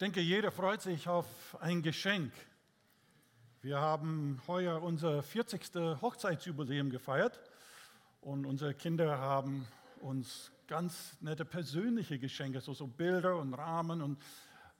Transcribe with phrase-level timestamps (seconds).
[0.00, 1.26] denke, jeder freut sich auf
[1.60, 2.32] ein Geschenk.
[3.60, 6.00] Wir haben heuer unser 40.
[6.00, 7.38] Hochzeitsjubiläum gefeiert
[8.22, 9.66] und unsere Kinder haben
[10.00, 14.22] uns ganz nette persönliche Geschenke, so, so Bilder und Rahmen und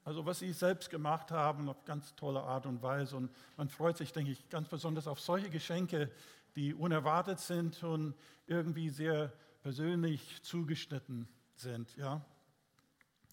[0.04, 3.16] also was sie selbst gemacht haben auf ganz tolle Art und Weise.
[3.16, 6.10] Und man freut sich, denke ich, ganz besonders auf solche Geschenke,
[6.56, 8.14] die unerwartet sind und
[8.46, 9.30] irgendwie sehr
[9.62, 11.94] persönlich zugeschnitten sind.
[11.98, 12.24] Ja?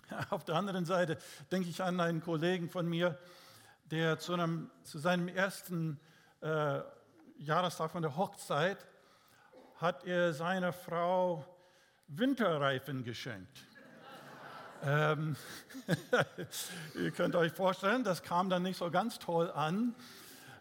[0.30, 1.18] Auf der anderen Seite
[1.52, 3.18] denke ich an einen Kollegen von mir,
[3.86, 6.00] der zu, einem, zu seinem ersten
[6.42, 6.80] äh,
[7.40, 8.78] Jahrestag von der Hochzeit
[9.78, 11.46] hat er seiner Frau
[12.08, 13.66] Winterreifen geschenkt.
[14.84, 15.36] ähm,
[16.96, 19.94] ihr könnt euch vorstellen, das kam dann nicht so ganz toll an.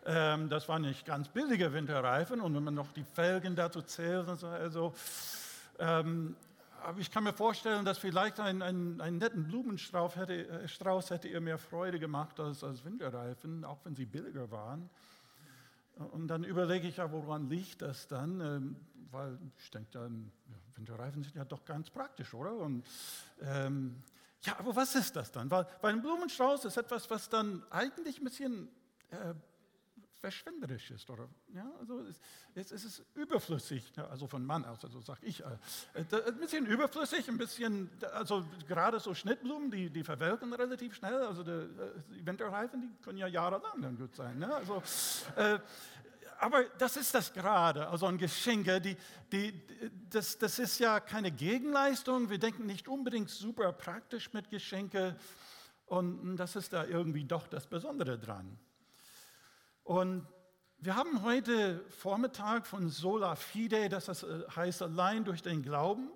[0.04, 4.28] Ähm, das waren nicht ganz billige Winterreifen und wenn man noch die Felgen dazu zählt,
[4.28, 4.94] also
[5.78, 6.36] ähm,
[6.86, 11.10] aber ich kann mir vorstellen, dass vielleicht ein, ein, einen netten Blumenstrauß hätte, äh, Strauß
[11.10, 14.88] hätte ihr mehr Freude gemacht als, als Winterreifen, auch wenn sie billiger waren.
[16.12, 18.40] Und dann überlege ich ja, woran liegt das dann?
[18.40, 18.76] Ähm,
[19.10, 20.30] weil ich denke dann,
[20.76, 22.54] Winterreifen sind ja doch ganz praktisch, oder?
[22.54, 22.84] Und,
[23.40, 24.02] ähm,
[24.42, 25.50] ja, aber was ist das dann?
[25.50, 28.68] Weil, weil ein Blumenstrauß ist etwas, was dann eigentlich ein bisschen
[29.10, 29.34] äh,
[30.26, 31.08] verschwenderisch ist.
[31.08, 32.04] Oder, ja, also
[32.56, 35.44] es, es, ist überflüssig, also von Mann aus, also sage ich, äh,
[35.94, 41.44] ein bisschen überflüssig, ein bisschen, also gerade so Schnittblumen, die, die verwelken relativ schnell, also
[41.44, 44.36] die, äh, die Winterreifen, die können ja jahrelang dann gut sein.
[44.40, 44.52] Ne?
[44.52, 44.82] Also,
[45.36, 45.60] äh,
[46.40, 48.96] aber das ist das gerade, also ein Geschenke, die,
[49.30, 49.62] die,
[50.10, 55.14] das, das ist ja keine Gegenleistung, wir denken nicht unbedingt super praktisch mit Geschenke
[55.86, 58.58] und das ist da irgendwie doch das Besondere dran.
[59.86, 60.26] Und
[60.78, 66.10] wir haben heute Vormittag von Sola Fide, das äh, heißt allein durch den Glauben,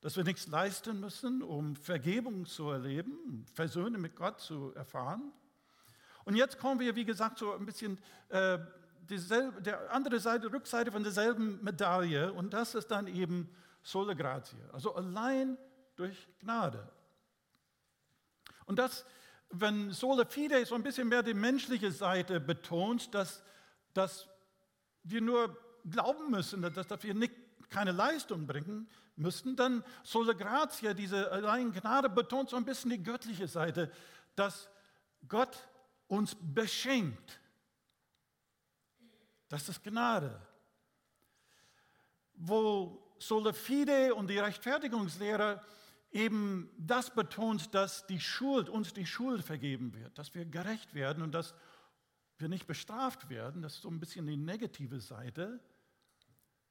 [0.00, 5.30] dass wir nichts leisten müssen, um Vergebung zu erleben, Versöhnen mit Gott zu erfahren.
[6.24, 8.58] Und jetzt kommen wir, wie gesagt, so ein bisschen äh,
[9.08, 12.32] dieselbe, der andere Seite, Rückseite von derselben Medaille.
[12.32, 13.48] Und das ist dann eben
[13.84, 15.56] Sola Grazie, also allein
[15.94, 16.90] durch Gnade.
[18.66, 19.04] Und das
[19.52, 23.42] wenn Sola Fide so ein bisschen mehr die menschliche Seite betont, dass,
[23.92, 24.28] dass
[25.02, 27.34] wir nur glauben müssen, dass, wir nicht,
[27.68, 33.02] keine Leistung bringen müssten, dann Sola Gratia, diese allein Gnade, betont so ein bisschen die
[33.02, 33.90] göttliche Seite,
[34.34, 34.68] dass
[35.28, 35.68] Gott
[36.08, 37.40] uns beschenkt.
[39.48, 40.40] Das ist Gnade.
[42.34, 45.62] Wo Sola Fide und die Rechtfertigungslehre
[46.12, 51.22] eben das betont, dass die Schuld, uns die Schuld vergeben wird, dass wir gerecht werden
[51.22, 51.54] und dass
[52.38, 53.62] wir nicht bestraft werden.
[53.62, 55.60] Das ist so ein bisschen die negative Seite.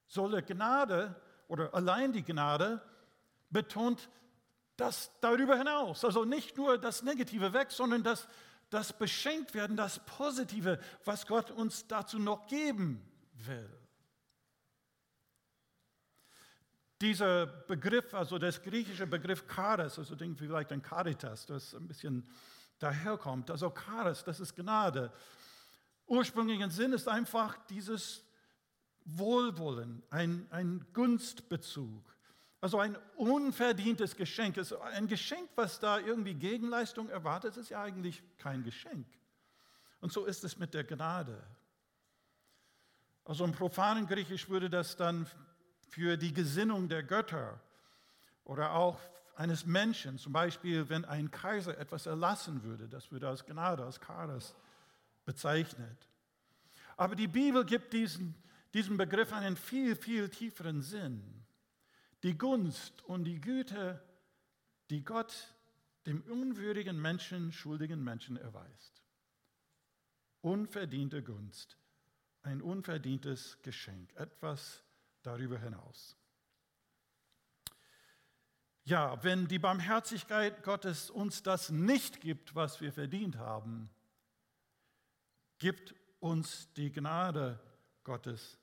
[0.07, 1.15] Solle Gnade
[1.47, 2.81] oder allein die Gnade
[3.49, 4.09] betont
[4.77, 6.05] das darüber hinaus.
[6.05, 8.27] Also nicht nur das Negative weg, sondern das,
[8.69, 13.01] das beschenkt werden, das Positive, was Gott uns dazu noch geben
[13.33, 13.80] will.
[17.01, 22.29] Dieser Begriff, also das griechische Begriff Charis, also denken vielleicht an Caritas, das ein bisschen
[22.77, 23.49] daherkommt.
[23.49, 25.11] Also Charis, das ist Gnade.
[26.05, 28.23] Ursprünglichen Sinn ist einfach dieses
[29.05, 32.03] Wohlwollen, ein, ein Gunstbezug.
[32.59, 34.59] Also ein unverdientes Geschenk.
[34.93, 39.07] Ein Geschenk, was da irgendwie Gegenleistung erwartet, ist ja eigentlich kein Geschenk.
[39.99, 41.41] Und so ist es mit der Gnade.
[43.25, 45.25] Also im profanen Griechisch würde das dann
[45.91, 47.59] für die Gesinnung der Götter
[48.45, 48.97] oder auch
[49.35, 50.17] eines Menschen.
[50.17, 54.55] Zum Beispiel, wenn ein Kaiser etwas erlassen würde, das würde als Gnade, als Charis
[55.25, 56.07] bezeichnet.
[56.95, 58.35] Aber die Bibel gibt diesen,
[58.73, 61.21] diesem Begriff einen viel, viel tieferen Sinn.
[62.23, 64.01] Die Gunst und die Güte,
[64.89, 65.53] die Gott
[66.05, 69.03] dem unwürdigen Menschen, schuldigen Menschen erweist.
[70.39, 71.77] Unverdiente Gunst,
[72.43, 74.83] ein unverdientes Geschenk, etwas,
[75.23, 76.15] darüber hinaus.
[78.83, 83.89] Ja, wenn die Barmherzigkeit Gottes uns das nicht gibt, was wir verdient haben,
[85.59, 87.59] gibt uns die Gnade
[88.03, 88.57] Gottes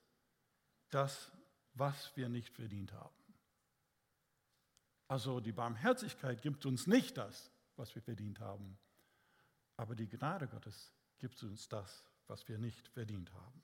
[0.90, 1.30] das,
[1.74, 3.14] was wir nicht verdient haben.
[5.06, 8.76] Also die Barmherzigkeit gibt uns nicht das, was wir verdient haben,
[9.76, 13.62] aber die Gnade Gottes gibt uns das, was wir nicht verdient haben.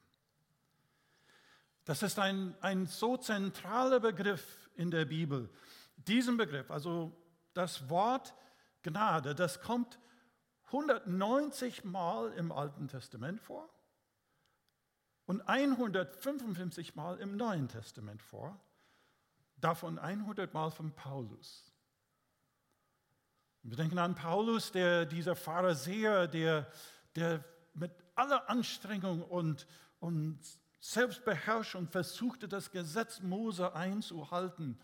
[1.85, 5.51] Das ist ein, ein so zentraler Begriff in der Bibel.
[5.97, 7.13] Diesen Begriff, also
[7.53, 8.35] das Wort
[8.83, 9.99] Gnade, das kommt
[10.67, 13.69] 190 Mal im Alten Testament vor
[15.27, 18.61] und 155 Mal im Neuen Testament vor,
[19.57, 21.73] davon 100 Mal von Paulus.
[23.63, 26.71] Wir denken an Paulus, der, dieser Pharisäer, der,
[27.17, 27.43] der
[27.73, 29.67] mit aller Anstrengung und,
[30.01, 30.39] und
[30.85, 34.79] Selbstbeherrschung versuchte, das Gesetz Mose einzuhalten.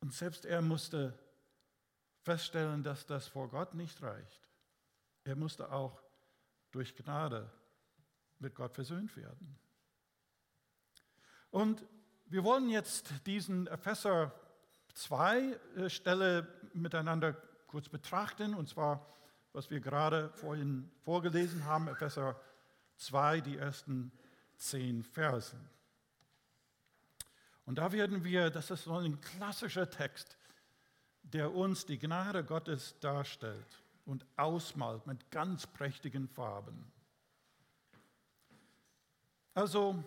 [0.00, 1.18] Und selbst er musste
[2.24, 4.46] feststellen, dass das vor Gott nicht reicht.
[5.24, 6.02] Er musste auch
[6.72, 7.50] durch Gnade
[8.38, 9.58] mit Gott versöhnt werden.
[11.50, 11.82] Und
[12.26, 14.38] wir wollen jetzt diesen Epheser
[14.92, 17.32] 2 äh, Stelle miteinander
[17.66, 19.06] kurz betrachten, und zwar,
[19.54, 22.48] was wir gerade vorhin vorgelesen haben, Epheser 2,
[23.44, 24.12] die ersten
[24.56, 25.68] zehn Versen.
[27.64, 30.36] Und da werden wir, das ist so ein klassischer Text,
[31.22, 36.90] der uns die Gnade Gottes darstellt und ausmalt mit ganz prächtigen Farben.
[39.54, 40.02] Also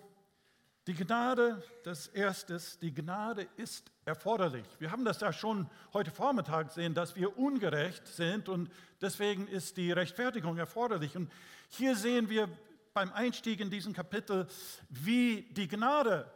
[0.87, 4.65] die Gnade, das Erste, die Gnade ist erforderlich.
[4.79, 9.77] Wir haben das ja schon heute Vormittag gesehen, dass wir ungerecht sind und deswegen ist
[9.77, 11.15] die Rechtfertigung erforderlich.
[11.15, 11.31] Und
[11.69, 12.49] hier sehen wir
[12.93, 14.47] beim Einstieg in diesen Kapitel,
[14.89, 16.31] wie die Gnade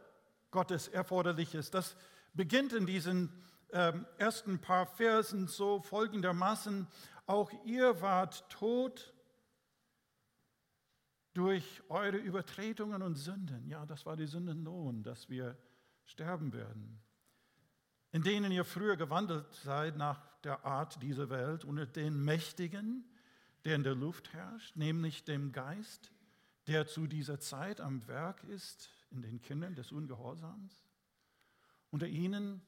[0.51, 1.73] Gottes erforderlich ist.
[1.73, 1.95] Das
[2.33, 3.31] beginnt in diesen
[3.71, 6.87] ähm, ersten paar Versen so folgendermaßen,
[7.25, 9.13] auch ihr wart tot
[11.33, 13.67] durch eure Übertretungen und Sünden.
[13.67, 15.57] Ja, das war die Sündenlohn, dass wir
[16.05, 17.01] sterben werden.
[18.11, 23.03] In denen ihr früher gewandelt seid nach der Art dieser Welt, unter den Mächtigen,
[23.65, 26.11] der in der Luft herrscht, nämlich dem Geist,
[26.67, 30.83] der zu dieser Zeit am Werk ist in den Kindern des Ungehorsams.
[31.91, 32.61] Unter ihnen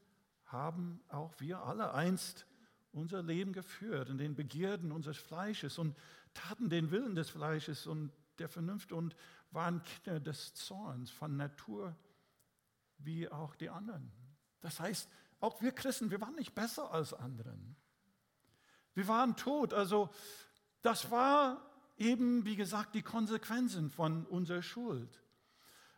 [0.45, 2.45] haben auch wir alle einst
[2.91, 5.95] unser Leben geführt in den Begierden unseres Fleisches und
[6.33, 9.15] taten den Willen des Fleisches und der Vernunft und
[9.51, 11.95] waren Kinder des Zorns von Natur
[12.99, 14.11] wie auch die anderen.
[14.61, 15.09] Das heißt,
[15.39, 17.75] auch wir Christen, wir waren nicht besser als anderen.
[18.93, 19.73] Wir waren tot.
[19.73, 20.09] Also
[20.81, 21.66] das war
[21.97, 25.21] eben, wie gesagt, die Konsequenzen von unserer Schuld.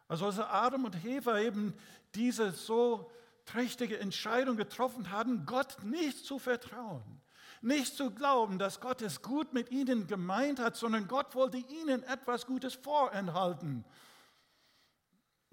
[0.08, 1.74] Also als Adam und Eva eben
[2.16, 3.12] diese so
[3.46, 7.22] trächtige Entscheidung getroffen hatten, Gott nicht zu vertrauen,
[7.62, 12.04] nicht zu glauben, dass Gott es gut mit ihnen gemeint hat, sondern Gott wollte ihnen
[12.04, 13.86] etwas Gutes vorenthalten.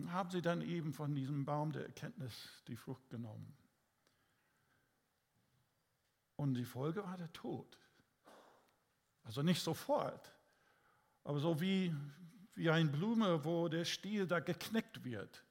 [0.08, 2.34] Haben sie dann eben von diesem Baum der Erkenntnis
[2.68, 3.56] die Frucht genommen.
[6.36, 7.78] Und die Folge war der Tod.
[9.24, 10.35] Also nicht sofort,
[11.26, 11.94] aber so wie,
[12.54, 15.42] wie eine Blume, wo der Stiel da geknickt wird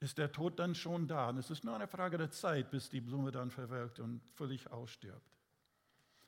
[0.00, 1.28] ist der Tod dann schon da.
[1.28, 4.70] Und es ist nur eine Frage der Zeit, bis die Blume dann verwelkt und völlig
[4.70, 5.36] ausstirbt.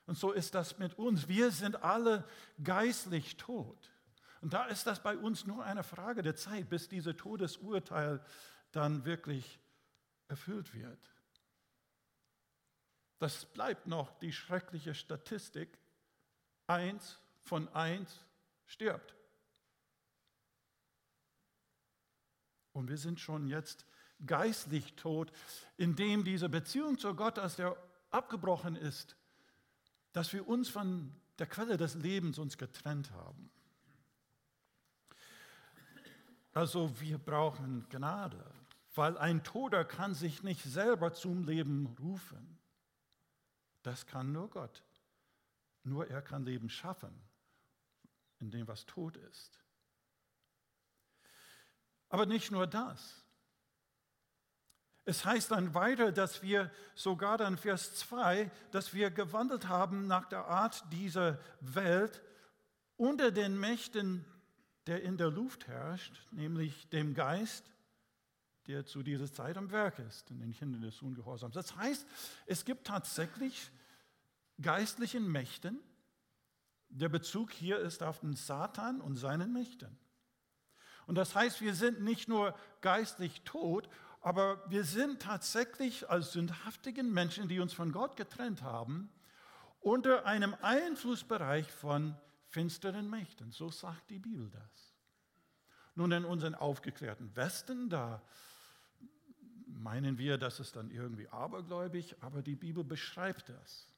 [0.07, 1.29] Und so ist das mit uns.
[1.29, 2.25] Wir sind alle
[2.63, 3.91] geistlich tot.
[4.41, 8.25] Und da ist das bei uns nur eine Frage der Zeit, bis dieses Todesurteil
[8.73, 9.61] dann wirklich
[10.27, 10.99] erfüllt wird.
[13.19, 15.79] Das bleibt noch die schreckliche Statistik.
[16.67, 18.25] Eins von eins
[18.67, 19.15] stirbt.
[22.73, 23.87] Und wir sind schon jetzt
[24.27, 25.33] geistlich tot,
[25.77, 27.77] indem diese Beziehung zu Gott, als der
[28.11, 29.17] abgebrochen ist,
[30.13, 33.51] dass wir uns von der Quelle des Lebens uns getrennt haben.
[36.53, 38.45] Also wir brauchen Gnade,
[38.95, 42.59] weil ein Toter kann sich nicht selber zum Leben rufen.
[43.83, 44.85] Das kann nur Gott.
[45.85, 47.15] Nur er kann Leben schaffen,
[48.41, 49.61] in dem was tot ist.
[52.09, 53.25] Aber nicht nur das.
[55.05, 60.27] Es heißt dann weiter, dass wir sogar dann Vers 2, dass wir gewandelt haben nach
[60.29, 62.23] der Art dieser Welt
[62.97, 64.25] unter den Mächten,
[64.87, 67.65] der in der Luft herrscht, nämlich dem Geist,
[68.67, 71.55] der zu dieser Zeit am Werk ist, in den Kindern des Ungehorsams.
[71.55, 72.07] Das heißt,
[72.47, 73.71] es gibt tatsächlich
[74.61, 75.81] geistlichen Mächten.
[76.91, 79.97] Der Bezug hier ist auf den Satan und seinen Mächten.
[81.07, 83.89] Und das heißt, wir sind nicht nur geistlich tot,
[84.21, 89.11] aber wir sind tatsächlich als sündhaftigen Menschen, die uns von Gott getrennt haben,
[89.81, 92.15] unter einem Einflussbereich von
[92.49, 93.51] finsteren Mächten.
[93.51, 94.95] So sagt die Bibel das.
[95.95, 98.23] Nun, in unseren aufgeklärten Westen, da
[99.67, 103.89] meinen wir, das ist dann irgendwie abergläubig, aber die Bibel beschreibt das.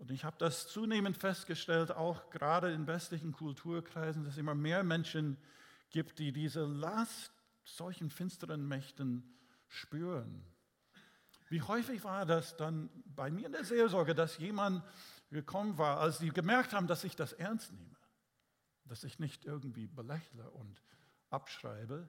[0.00, 4.82] Und ich habe das zunehmend festgestellt, auch gerade in westlichen Kulturkreisen, dass es immer mehr
[4.82, 5.36] Menschen
[5.90, 7.30] gibt, die diese Last
[7.64, 9.22] solchen finsteren Mächten
[9.68, 10.42] spüren.
[11.50, 14.82] Wie häufig war das dann bei mir in der Seelsorge, dass jemand
[15.30, 17.96] gekommen war, als sie gemerkt haben, dass ich das ernst nehme,
[18.86, 20.82] dass ich nicht irgendwie belächle und
[21.28, 22.08] abschreibe,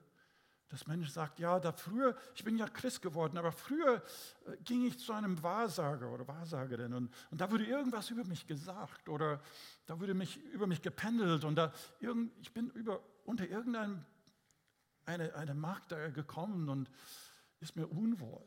[0.72, 4.02] dass Mensch sagt, ja, da früher, ich bin ja Christ geworden, aber früher
[4.46, 8.46] äh, ging ich zu einem Wahrsager oder Wahrsagerin und, und da wurde irgendwas über mich
[8.46, 9.42] gesagt oder
[9.84, 14.02] da wurde mich, über mich gependelt und da irgend, ich bin über, unter irgendeinem
[15.04, 16.90] eine, eine da gekommen und
[17.60, 18.42] ist mir unwohl.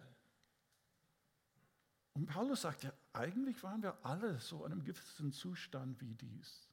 [2.14, 6.72] Und Paulus sagt ja, eigentlich waren wir alle so in einem gewissen Zustand wie dies.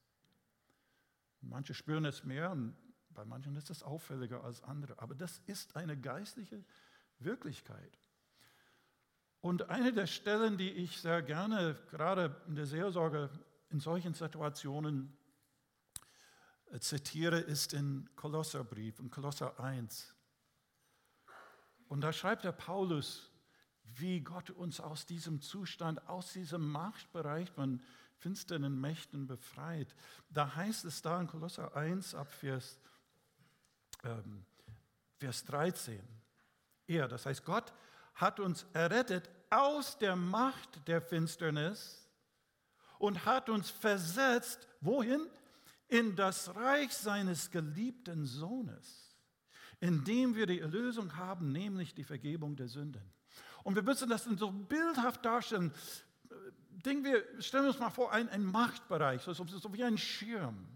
[1.42, 2.74] Manche spüren es mehr und
[3.14, 4.98] bei manchen ist es auffälliger als andere.
[4.98, 6.64] Aber das ist eine geistliche
[7.18, 7.98] Wirklichkeit.
[9.40, 13.28] Und eine der Stellen, die ich sehr gerne gerade in der Seelsorge
[13.70, 15.16] in solchen Situationen
[16.70, 20.14] äh, zitiere, ist in Kolosserbrief, in Kolosser 1.
[21.88, 23.30] Und da schreibt der Paulus,
[23.82, 27.82] wie Gott uns aus diesem Zustand, aus diesem Machtbereich von
[28.16, 29.94] finsteren Mächten befreit.
[30.30, 32.78] Da heißt es da in Kolosser 1 ab Vers,
[34.04, 34.44] ähm,
[35.18, 36.00] Vers 13.
[36.86, 37.72] Er, das heißt Gott,
[38.14, 42.08] hat uns errettet aus der Macht der Finsternis
[42.98, 45.26] und hat uns versetzt, wohin?
[45.88, 49.14] In das Reich seines geliebten Sohnes,
[49.80, 53.02] in dem wir die Erlösung haben, nämlich die Vergebung der Sünden.
[53.62, 55.72] Und wir müssen das so bildhaft darstellen.
[56.70, 60.66] Denken wir, stellen wir uns mal vor, ein, ein Machtbereich, so, so wie ein Schirm.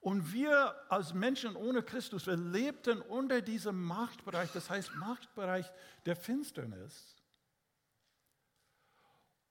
[0.00, 5.70] Und wir als Menschen ohne Christus, wir lebten unter diesem Machtbereich, das heißt Machtbereich
[6.06, 7.16] der Finsternis.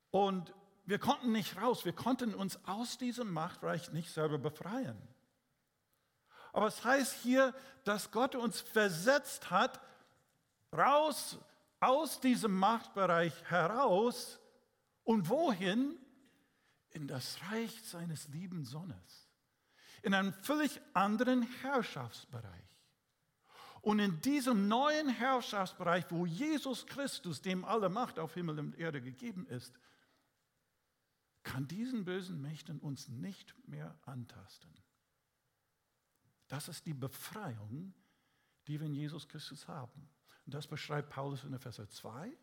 [0.09, 0.53] Und
[0.85, 4.97] wir konnten nicht raus, wir konnten uns aus diesem Machtbereich nicht selber befreien.
[6.51, 7.53] Aber es heißt hier,
[7.83, 9.79] dass Gott uns versetzt hat,
[10.75, 11.37] raus
[11.79, 14.39] aus diesem Machtbereich heraus
[15.03, 15.97] und wohin?
[16.91, 19.28] In das Reich seines lieben Sohnes.
[20.01, 22.69] In einem völlig anderen Herrschaftsbereich.
[23.81, 29.01] Und in diesem neuen Herrschaftsbereich, wo Jesus Christus, dem alle Macht auf Himmel und Erde
[29.01, 29.79] gegeben ist,
[31.43, 34.73] kann diesen bösen Mächten uns nicht mehr antasten.
[36.47, 37.93] Das ist die Befreiung,
[38.67, 40.09] die wir in Jesus Christus haben.
[40.45, 42.35] Und das beschreibt Paulus in Epheser 2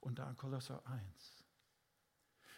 [0.00, 1.41] und dann Kolosser 1.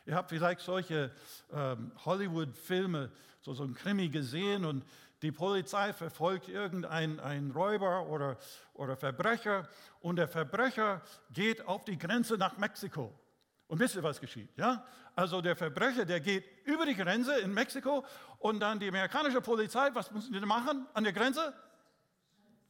[0.06, 1.11] Ihr habt vielleicht solche
[1.52, 4.84] ähm, Hollywood-Filme, so, so ein Krimi gesehen und
[5.23, 8.37] die Polizei verfolgt irgendeinen Räuber oder,
[8.75, 9.66] oder Verbrecher
[10.00, 13.18] und der Verbrecher geht auf die Grenze nach Mexiko.
[13.66, 14.50] Und wisst ihr, was geschieht?
[14.56, 14.84] Ja?
[15.16, 18.04] Also der Verbrecher, der geht über die Grenze in Mexiko
[18.38, 21.54] und dann die amerikanische Polizei, was müssen die machen an der Grenze?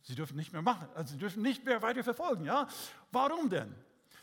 [0.03, 2.45] Sie dürfen nicht mehr machen, also sie dürfen nicht mehr weiter verfolgen.
[2.45, 2.69] Ja?
[3.11, 3.75] Warum denn?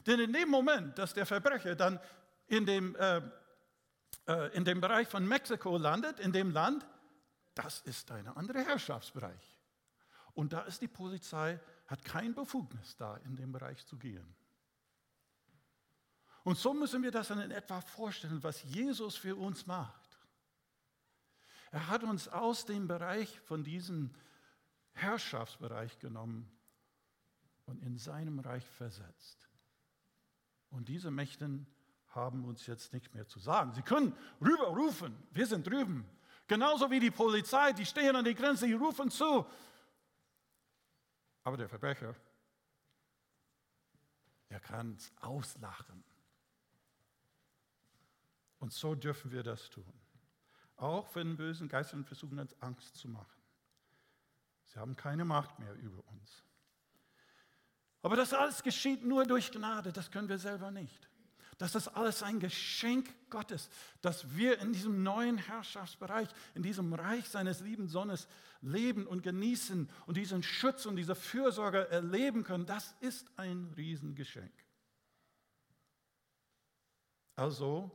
[0.06, 2.00] Denn in dem Moment, dass der Verbrecher dann
[2.52, 3.22] in dem, äh,
[4.28, 6.86] äh, in dem Bereich von Mexiko landet, in dem Land,
[7.56, 9.60] das ist ein anderer Herrschaftsbereich.
[10.34, 14.36] Und da ist die Polizei, hat kein Befugnis da in dem Bereich zu gehen.
[16.44, 20.20] Und so müssen wir das dann in etwa vorstellen, was Jesus für uns macht.
[21.72, 24.14] Er hat uns aus dem Bereich von diesem
[24.92, 26.52] Herrschaftsbereich genommen
[27.66, 29.50] und in seinem Reich versetzt.
[30.70, 31.66] Und diese Mächten
[32.12, 33.74] haben uns jetzt nichts mehr zu sagen.
[33.74, 36.06] Sie können rüberrufen, wir sind drüben.
[36.48, 39.46] Genauso wie die Polizei, die stehen an der Grenze, die rufen zu.
[41.44, 42.14] Aber der Verbrecher,
[44.50, 46.04] er kann es auslachen.
[48.60, 49.94] Und so dürfen wir das tun.
[50.76, 53.42] Auch wenn bösen Geistern versuchen, uns Angst zu machen.
[54.66, 56.44] Sie haben keine Macht mehr über uns.
[58.02, 61.11] Aber das alles geschieht nur durch Gnade, das können wir selber nicht.
[61.62, 63.70] Das ist alles ein Geschenk Gottes,
[64.02, 68.28] dass wir in diesem neuen Herrschaftsbereich, in diesem Reich seines lieben Sohnes
[68.62, 72.66] leben und genießen und diesen Schutz und diese Fürsorge erleben können.
[72.66, 74.52] Das ist ein Riesengeschenk.
[77.36, 77.92] Also,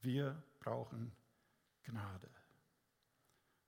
[0.00, 1.12] wir brauchen
[1.82, 2.30] Gnade.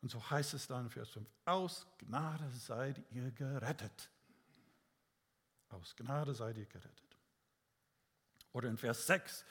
[0.00, 4.08] Und so heißt es dann in Vers 5, aus Gnade seid ihr gerettet.
[5.68, 7.07] Aus Gnade seid ihr gerettet.
[8.58, 9.44] Oder in Vers 6,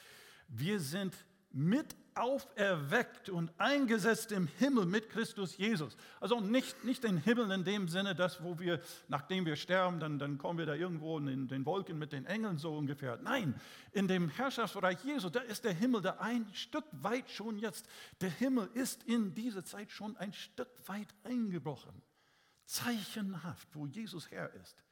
[0.49, 1.15] wir sind
[1.53, 5.95] mit auferweckt und eingesetzt im Himmel mit Christus Jesus.
[6.19, 10.19] Also nicht, nicht den Himmel in dem Sinne, dass wo wir, nachdem wir sterben, dann,
[10.19, 13.17] dann kommen wir da irgendwo in den Wolken mit den Engeln so ungefähr.
[13.23, 13.55] Nein,
[13.93, 17.87] in dem Herrschaftsbereich Jesu, da ist der Himmel da ein Stück weit schon jetzt.
[18.19, 22.01] Der Himmel ist in dieser Zeit schon ein Stück weit eingebrochen.
[22.65, 24.83] Zeichenhaft, wo Jesus Herr ist.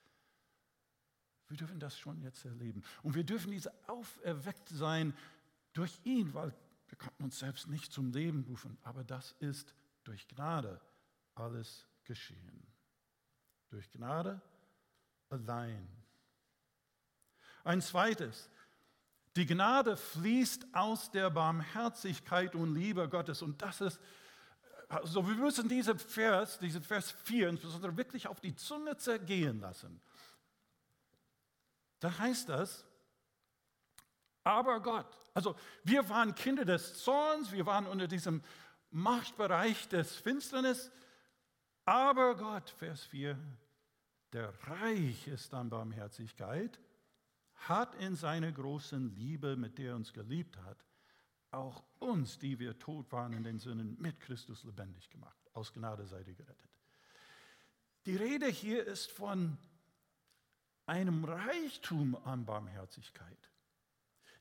[1.47, 2.83] Wir dürfen das schon jetzt erleben.
[3.03, 5.13] Und wir dürfen diese auferweckt sein
[5.73, 6.53] durch ihn, weil
[6.87, 9.73] wir konnten uns selbst nicht zum Leben rufen, aber das ist
[10.03, 10.79] durch Gnade
[11.35, 12.65] alles geschehen.
[13.69, 14.41] Durch Gnade
[15.29, 15.87] allein.
[17.63, 18.49] Ein zweites,
[19.35, 23.41] die Gnade fließt aus der Barmherzigkeit und Liebe Gottes.
[23.41, 23.99] Und das ist,
[24.87, 29.99] also wir müssen diesen Vers, diesen Vers 4 insbesondere wirklich auf die Zunge zergehen lassen.
[32.05, 32.85] Da heißt das,
[34.43, 38.43] aber Gott, also wir waren Kinder des Zorns, wir waren unter diesem
[38.91, 40.91] Machtbereich des Finsternis,
[41.83, 43.35] aber Gott, Vers 4,
[44.33, 46.79] der reich ist an Barmherzigkeit,
[47.55, 50.85] hat in seiner großen Liebe, mit der er uns geliebt hat,
[51.49, 55.41] auch uns, die wir tot waren in den Sünden, mit Christus lebendig gemacht.
[55.53, 56.69] Aus Gnade seid ihr gerettet.
[58.05, 59.57] Die Rede hier ist von
[60.85, 63.37] einem Reichtum an Barmherzigkeit.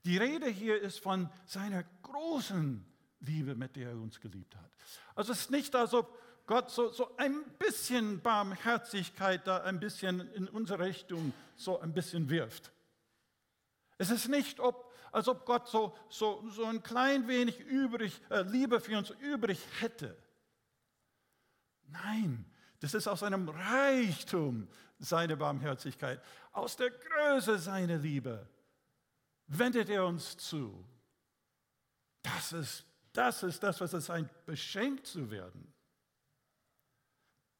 [0.04, 2.84] Die Rede hier ist von seiner großen
[3.20, 4.70] Liebe, mit der er uns geliebt hat.
[5.14, 10.20] Also es ist nicht, als ob Gott so, so ein bisschen Barmherzigkeit da ein bisschen
[10.34, 12.70] in unsere Richtung so ein bisschen wirft.
[13.96, 18.42] Es ist nicht, ob, als ob Gott so, so, so ein klein wenig übrig, äh,
[18.42, 20.16] Liebe für uns übrig hätte.
[21.86, 22.44] Nein,
[22.80, 24.68] das ist aus einem Reichtum
[25.04, 28.48] seine Barmherzigkeit, aus der Größe seiner Liebe
[29.46, 30.84] wendet er uns zu.
[32.22, 35.72] Das ist, das ist das, was es ein beschenkt zu werden.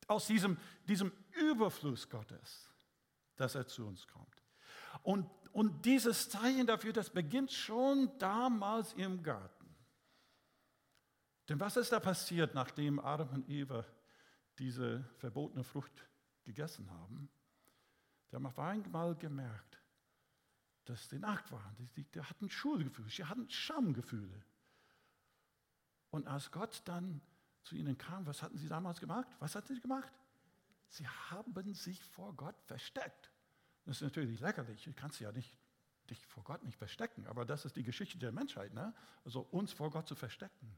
[0.07, 2.71] Aus diesem, diesem Überfluss Gottes,
[3.37, 4.43] dass er zu uns kommt.
[5.03, 9.73] Und und dieses Zeichen dafür, das beginnt schon damals im Garten.
[11.49, 13.85] Denn was ist da passiert, nachdem Adam und Eva
[14.59, 15.93] diese verbotene Frucht
[16.45, 17.29] gegessen haben?
[18.31, 19.79] Die haben auf einmal gemerkt,
[20.85, 21.75] dass sie nackt waren.
[21.77, 24.45] Die, die, die hatten Schulgefühle, sie hatten Schamgefühle.
[26.11, 27.21] Und als Gott dann
[27.63, 29.27] zu ihnen kam, was hatten sie damals gemacht?
[29.41, 30.13] Was hatten sie gemacht?
[30.89, 33.31] Sie haben sich vor Gott versteckt.
[33.85, 34.85] Das ist natürlich lächerlich.
[34.85, 35.57] Du kannst ja nicht,
[36.09, 37.27] dich vor Gott nicht verstecken.
[37.27, 38.73] Aber das ist die Geschichte der Menschheit.
[38.75, 38.95] Ne?
[39.25, 40.77] Also uns vor Gott zu verstecken.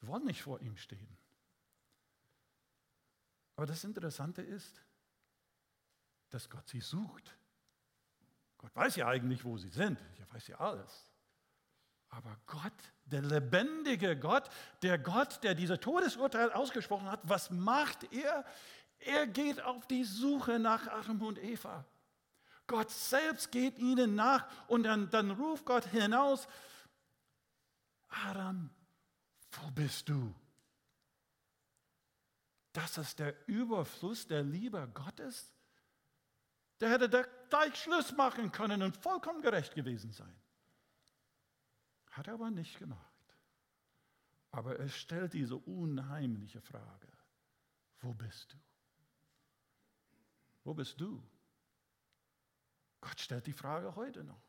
[0.00, 1.16] Wir wollen nicht vor ihm stehen.
[3.60, 4.80] Aber das Interessante ist,
[6.30, 7.36] dass Gott sie sucht.
[8.56, 10.00] Gott weiß ja eigentlich, wo sie sind.
[10.18, 11.12] Er weiß ja alles.
[12.08, 12.72] Aber Gott,
[13.04, 14.48] der lebendige Gott,
[14.80, 18.46] der Gott, der dieses Todesurteil ausgesprochen hat, was macht er?
[18.98, 21.84] Er geht auf die Suche nach Adam und Eva.
[22.66, 26.48] Gott selbst geht ihnen nach und dann, dann ruft Gott hinaus,
[28.08, 28.70] Adam,
[29.52, 30.34] wo bist du?
[32.72, 35.52] Das ist der Überfluss der Liebe Gottes.
[36.78, 40.34] Der hätte da gleich Schluss machen können und vollkommen gerecht gewesen sein.
[42.10, 43.06] Hat er aber nicht gemacht.
[44.52, 47.08] Aber er stellt diese unheimliche Frage,
[48.00, 48.56] wo bist du?
[50.64, 51.22] Wo bist du?
[53.00, 54.42] Gott stellt die Frage heute noch.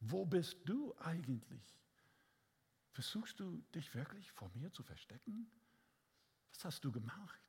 [0.00, 1.78] Wo bist du eigentlich?
[2.92, 5.50] Versuchst du dich wirklich vor mir zu verstecken?
[6.50, 7.47] Was hast du gemacht?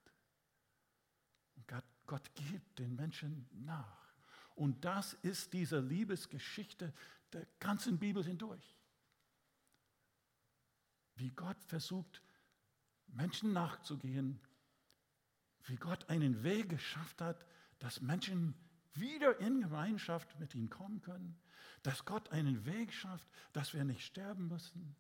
[1.68, 4.14] Gott, Gott gibt den Menschen nach.
[4.56, 6.94] Und das ist diese Liebesgeschichte
[7.32, 8.76] der ganzen Bibel hindurch.
[11.16, 12.22] Wie Gott versucht,
[13.08, 14.40] Menschen nachzugehen,
[15.66, 17.46] wie Gott einen Weg geschafft hat,
[17.80, 18.54] dass Menschen
[18.94, 21.40] wieder in Gemeinschaft mit ihm kommen können,
[21.84, 24.96] dass Gott einen Weg schafft, dass wir nicht sterben müssen,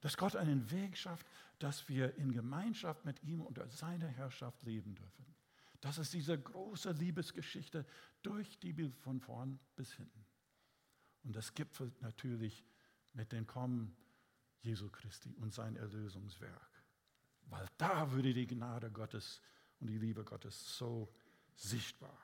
[0.00, 1.26] dass Gott einen Weg schafft,
[1.58, 5.35] dass wir in Gemeinschaft mit ihm unter seiner Herrschaft leben dürfen.
[5.86, 7.86] Das ist diese große Liebesgeschichte
[8.20, 10.26] durch die Bibel von vorn bis hinten.
[11.22, 12.64] Und das gipfelt natürlich
[13.12, 13.96] mit dem Kommen
[14.62, 16.82] Jesu Christi und sein Erlösungswerk.
[17.42, 19.40] Weil da würde die Gnade Gottes
[19.78, 21.14] und die Liebe Gottes so
[21.54, 22.18] sichtbar.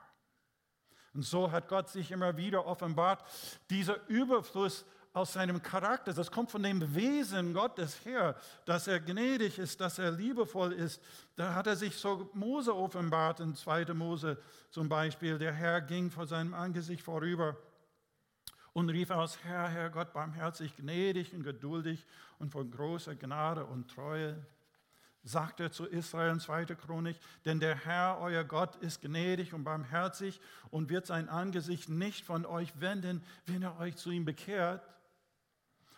[1.14, 3.24] Und so hat Gott sich immer wieder offenbart,
[3.70, 9.58] dieser Überfluss aus seinem Charakter, das kommt von dem Wesen Gottes her, dass er gnädig
[9.58, 11.02] ist, dass er liebevoll ist.
[11.36, 13.92] Da hat er sich so Mose offenbart, in 2.
[13.92, 14.38] Mose
[14.70, 15.38] zum Beispiel.
[15.38, 17.56] Der Herr ging vor seinem Angesicht vorüber
[18.72, 22.06] und rief aus, Herr, Herr Gott, barmherzig, gnädig und geduldig
[22.38, 24.34] und von großer Gnade und Treue,
[25.24, 26.64] sagt er zu Israel in 2.
[26.74, 32.24] Chronik, denn der Herr, euer Gott, ist gnädig und barmherzig und wird sein Angesicht nicht
[32.24, 34.82] von euch wenden, wenn er euch zu ihm bekehrt.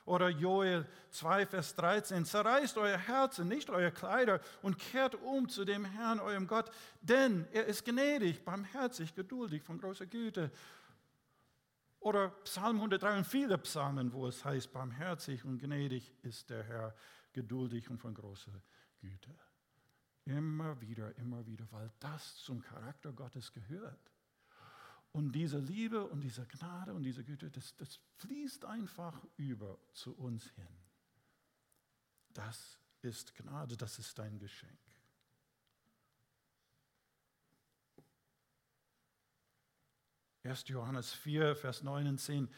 [0.05, 5.65] Oder Joel 2, Vers 13, zerreißt euer Herzen, nicht euer Kleider und kehrt um zu
[5.65, 10.51] dem Herrn, eurem Gott, denn er ist gnädig, barmherzig, geduldig, von großer Güte.
[12.01, 16.95] Oder Psalm 103 und viele Psalmen, wo es heißt, barmherzig und gnädig ist der Herr,
[17.33, 18.75] geduldig und von großer Güte.
[19.05, 19.35] Güte.
[20.25, 24.11] Immer wieder, immer wieder, weil das zum Charakter Gottes gehört.
[25.15, 30.13] Und diese Liebe und diese Gnade und diese Güte, das, das fließt einfach über zu
[30.13, 30.67] uns hin.
[32.33, 34.77] Das ist Gnade, das ist dein Geschenk.
[40.43, 40.65] 1.
[40.67, 42.49] Johannes 4, Vers 9 und 10.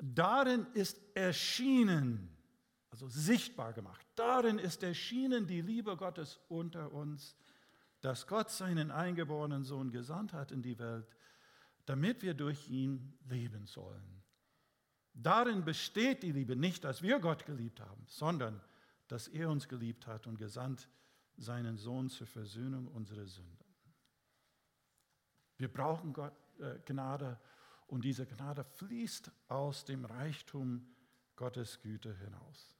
[0.00, 2.34] Darin ist erschienen,
[2.88, 7.36] also sichtbar gemacht, darin ist erschienen die Liebe Gottes unter uns,
[8.00, 11.06] dass Gott seinen eingeborenen Sohn gesandt hat in die Welt,
[11.86, 14.22] damit wir durch ihn leben sollen.
[15.12, 18.60] Darin besteht die Liebe nicht, dass wir Gott geliebt haben, sondern
[19.08, 20.88] dass er uns geliebt hat und gesandt
[21.36, 23.64] seinen Sohn zur Versöhnung unserer Sünden.
[25.56, 27.38] Wir brauchen Gott, äh, Gnade
[27.86, 30.86] und diese Gnade fließt aus dem Reichtum
[31.36, 32.76] Gottes Güte hinaus.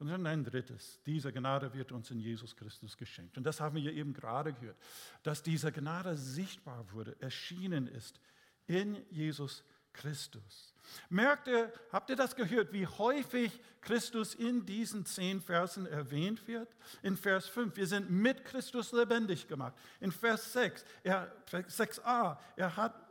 [0.00, 3.36] Und dann ein drittes, diese Gnade wird uns in Jesus Christus geschenkt.
[3.36, 4.78] Und das haben wir eben gerade gehört,
[5.22, 8.18] dass diese Gnade sichtbar wurde, erschienen ist
[8.66, 10.74] in Jesus Christus.
[11.10, 16.74] Merkt ihr, habt ihr das gehört, wie häufig Christus in diesen zehn Versen erwähnt wird?
[17.02, 19.74] In Vers 5, wir sind mit Christus lebendig gemacht.
[20.00, 23.10] In Vers 6, er, 6a, er hat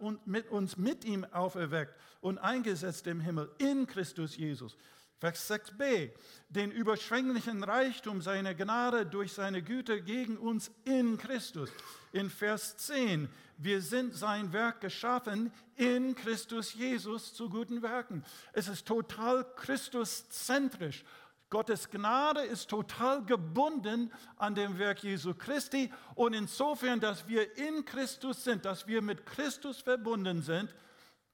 [0.49, 4.75] uns mit ihm auferweckt und eingesetzt im Himmel in Christus Jesus.
[5.19, 6.11] Vers 6b,
[6.47, 11.69] den überschwänglichen Reichtum seiner Gnade durch seine Güte gegen uns in Christus.
[12.13, 13.27] In Vers 10,
[13.57, 18.23] wir sind sein Werk geschaffen in Christus Jesus zu guten Werken.
[18.53, 21.03] Es ist total Christuszentrisch.
[21.49, 27.83] Gottes Gnade ist total gebunden an dem Werk Jesu Christi und insofern, dass wir in
[27.83, 30.73] Christus sind, dass wir mit Christus verbunden sind,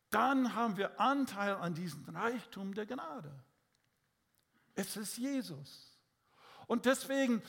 [0.10, 3.32] dann haben wir Anteil an diesem Reichtum der Gnade.
[4.76, 5.98] Es ist Jesus.
[6.68, 7.42] Und deswegen,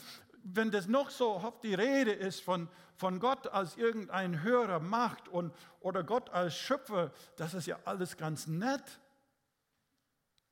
[0.42, 5.28] wenn das noch so oft die Rede ist von, von Gott als irgendein höherer Macht
[5.28, 9.00] und, oder Gott als Schöpfer, das ist ja alles ganz nett.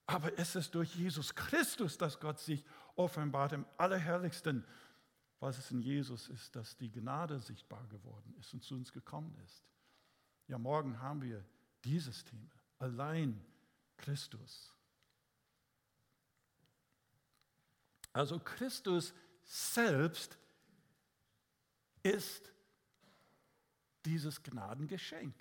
[0.07, 2.65] Aber es ist durch Jesus Christus, dass Gott sich
[2.97, 4.67] offenbart im Allerherrlichsten,
[5.41, 9.35] was es in Jesus ist, dass die Gnade sichtbar geworden ist und zu uns gekommen
[9.45, 9.65] ist.
[10.47, 11.45] Ja, morgen haben wir
[11.85, 12.51] dieses Thema.
[12.79, 13.43] Allein
[13.97, 14.74] Christus.
[18.15, 20.39] Also Christus selbst
[22.03, 22.53] ist
[24.05, 25.35] dieses Gnadengeschenk.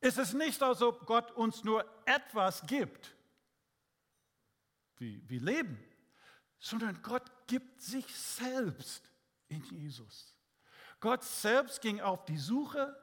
[0.00, 3.16] Es ist nicht, als ob Gott uns nur etwas gibt,
[4.98, 5.76] wie, wie Leben,
[6.60, 9.10] sondern Gott gibt sich selbst
[9.48, 10.36] in Jesus.
[11.00, 12.96] Gott selbst ging auf die Suche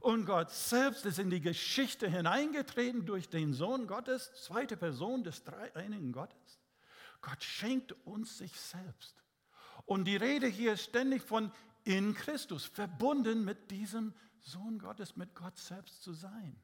[0.00, 5.44] und Gott selbst ist in die Geschichte hineingetreten durch den Sohn Gottes, zweite Person des
[5.44, 6.61] dreieinigen Gottes.
[7.22, 9.22] Gott schenkt uns sich selbst.
[9.86, 11.50] Und die Rede hier ist ständig von
[11.84, 16.60] in Christus, verbunden mit diesem Sohn Gottes, mit Gott selbst zu sein.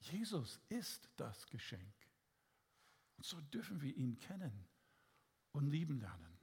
[0.00, 1.94] Jesus ist das Geschenk.
[3.16, 4.66] Und so dürfen wir ihn kennen
[5.52, 6.38] und lieben lernen.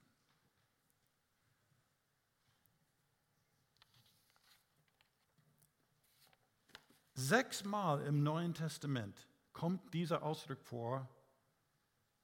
[7.13, 11.10] Sechsmal im Neuen Testament kommt dieser Ausdruck vor,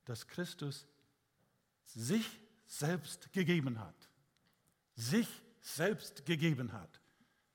[0.06, 0.86] dass Christus
[1.86, 2.26] sich
[2.66, 4.10] selbst gegeben hat.
[4.96, 5.28] Sich
[5.62, 7.00] selbst gegeben hat.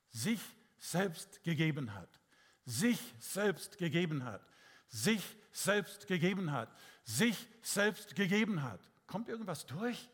[0.09, 0.41] Sich
[0.77, 2.19] selbst gegeben hat.
[2.65, 4.45] Sich selbst gegeben hat.
[4.87, 6.69] Sich selbst gegeben hat.
[7.03, 8.81] Sich selbst gegeben hat.
[9.07, 10.09] Kommt irgendwas durch?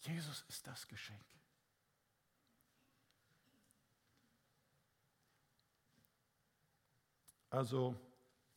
[0.00, 1.24] Jesus ist das Geschenk.
[7.50, 7.94] Also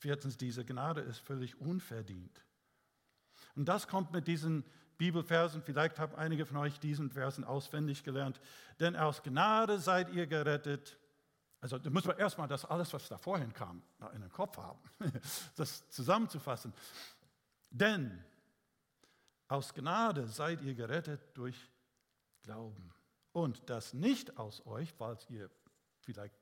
[0.06, 2.46] Viertens, diese Gnade ist völlig unverdient.
[3.56, 4.64] Und das kommt mit diesen
[5.00, 8.40] Bibelversen, vielleicht haben einige von euch diesen Versen auswendig gelernt.
[8.80, 11.00] Denn aus Gnade seid ihr gerettet.
[11.60, 13.82] Also da muss man erstmal das alles, was da vorhin kam,
[14.14, 14.80] in den Kopf haben,
[15.56, 16.72] das zusammenzufassen.
[17.72, 18.24] Denn
[19.48, 21.72] aus Gnade seid ihr gerettet durch
[22.44, 22.94] Glauben.
[23.32, 25.50] Und das nicht aus euch, falls ihr
[26.02, 26.36] vielleicht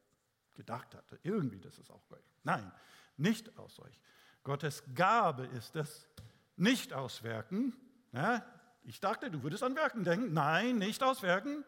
[0.53, 2.25] gedacht habt, irgendwie, das ist auch euch.
[2.43, 2.69] Nein,
[3.17, 4.01] nicht aus euch.
[4.43, 6.07] Gottes Gabe ist es,
[6.55, 7.75] nicht aus Werken.
[8.11, 8.45] Ja,
[8.83, 10.33] ich dachte, du würdest an Werken denken.
[10.33, 11.63] Nein, nicht aus Werken,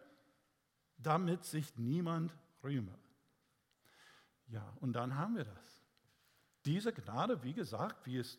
[0.97, 2.93] damit sich niemand rühme.
[4.47, 5.81] Ja, und dann haben wir das.
[6.65, 8.37] Diese Gnade, wie gesagt, wie es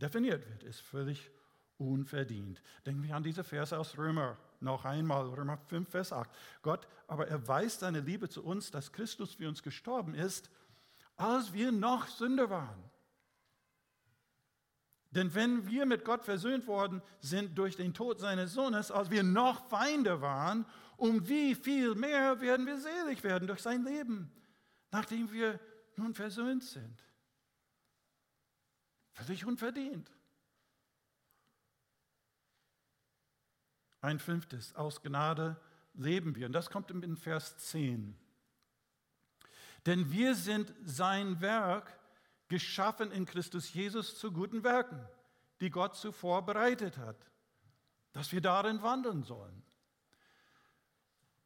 [0.00, 1.30] definiert wird, ist völlig
[1.78, 2.62] unverdient.
[2.86, 6.30] Denken wir an diese Verse aus Römer noch einmal, Römer 5, Vers 8.
[6.62, 10.50] Gott aber erweist seine Liebe zu uns, dass Christus für uns gestorben ist
[11.16, 12.82] als wir noch Sünder waren.
[15.10, 19.22] Denn wenn wir mit Gott versöhnt worden sind durch den Tod seines Sohnes, als wir
[19.22, 24.32] noch Feinde waren, um wie viel mehr werden wir selig werden durch sein Leben,
[24.90, 25.60] nachdem wir
[25.96, 27.04] nun versöhnt sind.
[29.12, 30.10] Völlig unverdient.
[34.00, 35.56] Ein fünftes, aus Gnade
[35.94, 36.46] leben wir.
[36.46, 38.16] Und das kommt in Vers 10.
[39.86, 41.98] Denn wir sind sein Werk,
[42.48, 45.00] geschaffen in Christus Jesus zu guten Werken,
[45.60, 47.16] die Gott zuvor bereitet hat,
[48.12, 49.62] dass wir darin wandeln sollen.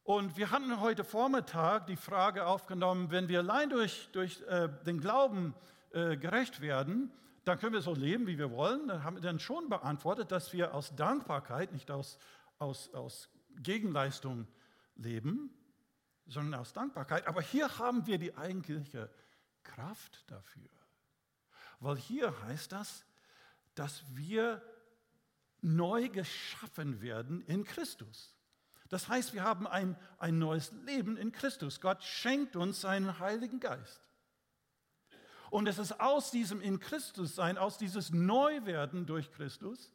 [0.05, 5.01] Und wir hatten heute Vormittag die Frage aufgenommen, wenn wir allein durch, durch äh, den
[5.01, 5.55] Glauben
[5.90, 7.12] äh, gerecht werden,
[7.44, 8.88] dann können wir so leben, wie wir wollen.
[8.88, 12.18] Dann haben wir dann schon beantwortet, dass wir aus Dankbarkeit, nicht aus,
[12.59, 14.46] aus, aus Gegenleistung
[14.96, 15.51] leben,
[16.29, 17.27] sondern aus Dankbarkeit.
[17.27, 19.11] Aber hier haben wir die eigentliche
[19.64, 20.69] Kraft dafür.
[21.81, 23.05] Weil hier heißt das,
[23.75, 24.62] dass wir
[25.61, 28.35] neu geschaffen werden in Christus.
[28.88, 31.81] Das heißt, wir haben ein, ein neues Leben in Christus.
[31.81, 34.01] Gott schenkt uns seinen Heiligen Geist.
[35.51, 39.93] Und es ist aus diesem in Christus sein, aus dieses Neuwerden durch Christus,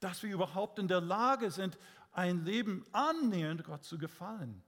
[0.00, 1.78] dass wir überhaupt in der Lage sind,
[2.12, 4.62] ein Leben annähernd Gott zu gefallen.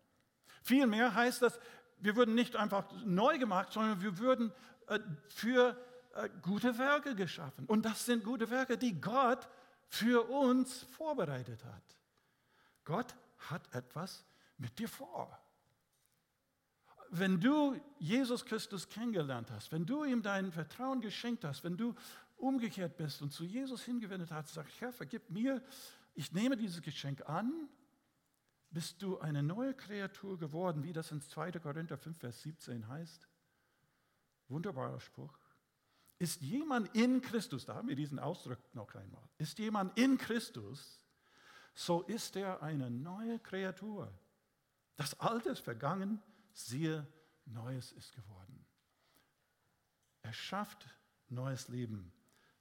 [0.69, 1.59] Vielmehr heißt das,
[1.99, 4.53] wir würden nicht einfach neu gemacht, sondern wir würden
[4.89, 5.01] äh,
[5.31, 5.75] für
[6.15, 7.65] äh, gute Werke geschaffen.
[7.65, 9.49] Und das sind gute Werke, die Gott
[9.87, 11.97] für uns vorbereitet hat.
[12.85, 14.27] Gott hat etwas
[14.59, 15.41] mit dir vor.
[17.09, 21.95] Wenn du Jesus Christus kennengelernt hast, wenn du ihm dein Vertrauen geschenkt hast, wenn du
[22.37, 25.63] umgekehrt bist und zu Jesus hingewendet hast, sagst, Herr, vergib mir,
[26.15, 27.71] ich nehme dieses Geschenk an,
[28.71, 31.53] bist du eine neue Kreatur geworden, wie das in 2.
[31.53, 33.29] Korinther 5, Vers 17 heißt.
[34.49, 35.39] Wunderbarer Spruch.
[36.19, 41.05] Ist jemand in Christus, da haben wir diesen Ausdruck noch einmal, ist jemand in Christus,
[41.75, 44.13] so ist er eine neue Kreatur.
[44.97, 46.21] Das Alte ist vergangen,
[46.53, 47.07] siehe,
[47.45, 48.67] Neues ist geworden.
[50.23, 50.89] Er schafft
[51.29, 52.13] neues Leben,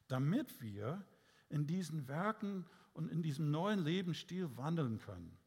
[0.08, 1.06] damit wir
[1.50, 5.38] in diesen Werken und in diesem neuen Lebensstil wandeln können.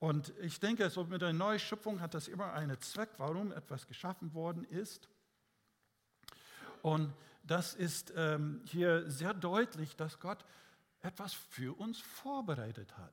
[0.00, 4.32] Und ich denke, so mit der Neuschöpfung hat das immer einen Zweck, warum etwas geschaffen
[4.34, 5.08] worden ist.
[6.80, 10.44] Und das ist ähm, hier sehr deutlich, dass Gott
[11.02, 13.12] etwas für uns vorbereitet hat.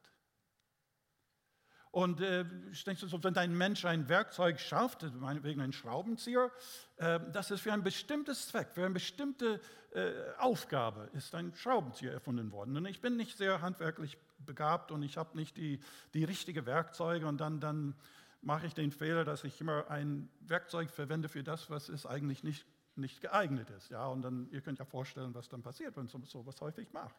[1.91, 6.51] Und äh, ich denke, so, wenn ein Mensch ein Werkzeug schafft, wegen einem Schraubenzieher,
[6.97, 9.59] äh, das ist für ein bestimmtes Zweck, für eine bestimmte
[9.93, 12.77] äh, Aufgabe ist ein Schraubenzieher erfunden worden.
[12.77, 15.79] Und ich bin nicht sehr handwerklich begabt und ich habe nicht die,
[16.13, 17.95] die richtigen Werkzeuge und dann, dann
[18.41, 22.43] mache ich den Fehler, dass ich immer ein Werkzeug verwende für das, was es eigentlich
[22.43, 23.89] nicht, nicht geeignet ist.
[23.89, 26.91] Ja, und dann, ihr könnt ja vorstellen, was dann passiert, wenn man so was häufig
[26.93, 27.15] macht.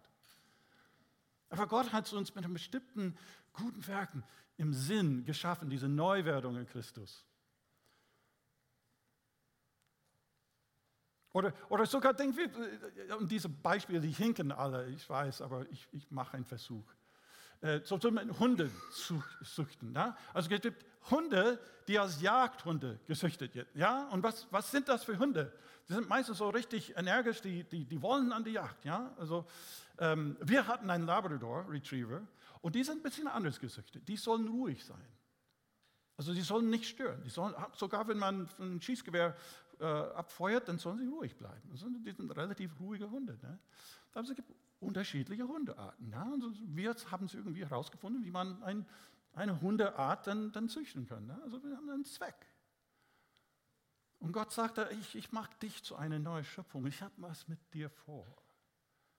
[1.50, 3.16] Aber Gott hat uns mit einem bestimmten
[3.52, 4.22] guten Werken
[4.56, 7.24] im Sinn geschaffen, diese Neuwerdung in Christus.
[11.32, 15.86] Oder, oder sogar, denken wir, und diese Beispiele, die hinken alle, ich weiß, aber ich,
[15.92, 16.84] ich mache einen Versuch.
[17.60, 18.00] Äh, zum
[18.38, 18.70] Hunde
[19.42, 19.92] züchten.
[19.92, 20.16] Ja?
[20.32, 23.66] Also es gibt Hunde, die als Jagdhunde gezüchtet sind.
[23.74, 24.08] Ja?
[24.10, 25.52] Und was, was sind das für Hunde?
[25.88, 28.84] Die sind meistens so richtig energisch, die, die, die wollen an die Jagd.
[28.84, 29.12] Ja?
[29.18, 29.44] Also,
[29.98, 32.22] ähm, wir hatten einen Labrador Retriever
[32.60, 34.06] und die sind ein bisschen anders gezüchtet.
[34.06, 35.04] Die sollen ruhig sein.
[36.16, 37.22] Also sie sollen nicht stören.
[37.24, 39.36] Die sollen, sogar wenn man ein Schießgewehr
[39.80, 41.68] äh, abfeuert, dann sollen sie ruhig bleiben.
[41.70, 43.38] Also die sind relativ ruhige Hunde.
[43.42, 43.58] Ne?
[44.12, 46.10] Aber es gibt unterschiedliche Hundearten.
[46.10, 46.22] Ja?
[46.22, 48.86] Und wir haben es irgendwie herausgefunden, wie man ein,
[49.34, 51.26] eine Hundeart dann, dann züchten kann.
[51.26, 51.40] Ne?
[51.42, 52.46] Also wir haben einen Zweck.
[54.20, 56.86] Und Gott sagt, ich, ich mache dich zu einer neuen Schöpfung.
[56.86, 58.26] Ich habe was mit dir vor.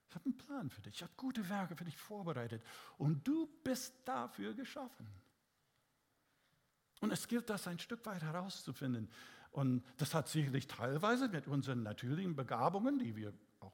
[0.10, 0.95] Ich habe einen Plan für dich.
[0.95, 2.63] Ich habe gute Werke für dich vorbereitet.
[2.98, 5.08] Und du bist dafür geschaffen.
[7.00, 9.10] Und es gilt, das ein Stück weit herauszufinden.
[9.52, 13.74] Und das hat sicherlich teilweise mit unseren natürlichen Begabungen, die wir auch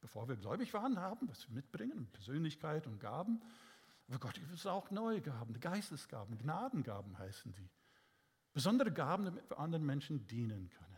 [0.00, 3.42] bevor wir gläubig waren, haben, was wir mitbringen, Persönlichkeit und Gaben.
[4.08, 7.68] Aber Gott gibt es auch neue Gaben, Geistesgaben, Gnadengaben heißen die.
[8.52, 10.96] Besondere Gaben, damit wir anderen Menschen dienen können.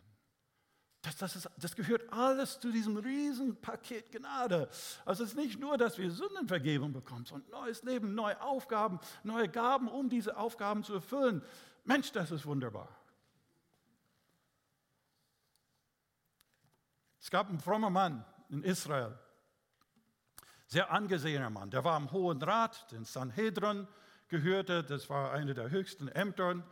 [1.02, 4.68] Das, das, ist, das gehört alles zu diesem Riesenpaket Gnade.
[5.04, 9.48] Also es ist nicht nur, dass wir Sündenvergebung bekommen, sondern neues Leben, neue Aufgaben, neue
[9.48, 11.42] Gaben, um diese Aufgaben zu erfüllen.
[11.84, 12.97] Mensch, das ist wunderbar.
[17.28, 19.14] Es gab einen frommen Mann in Israel,
[20.66, 23.86] sehr angesehener Mann, der war am Hohen Rat, den Sanhedrin
[24.28, 26.64] gehörte, das war eine der höchsten Ämter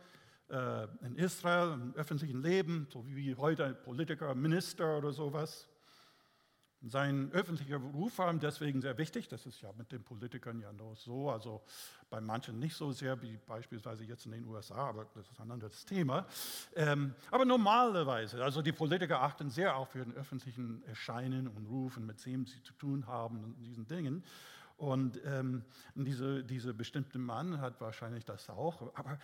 [0.49, 5.69] äh, in Israel, im öffentlichen Leben, so wie heute ein Politiker, Minister oder sowas.
[6.89, 9.27] Sein öffentlicher Ruf war ihm deswegen sehr wichtig.
[9.27, 11.61] Das ist ja mit den Politikern ja nur so, also
[12.09, 15.51] bei manchen nicht so sehr wie beispielsweise jetzt in den USA, aber das ist ein
[15.51, 16.25] anderes Thema.
[16.75, 22.25] Ähm, aber normalerweise, also die Politiker achten sehr auf ihren öffentlichen Erscheinen und Rufen, mit
[22.25, 24.23] wem sie zu tun haben und diesen Dingen.
[24.77, 25.63] Und ähm,
[25.95, 28.93] diese, dieser bestimmte Mann hat wahrscheinlich das auch.
[28.95, 29.17] Aber,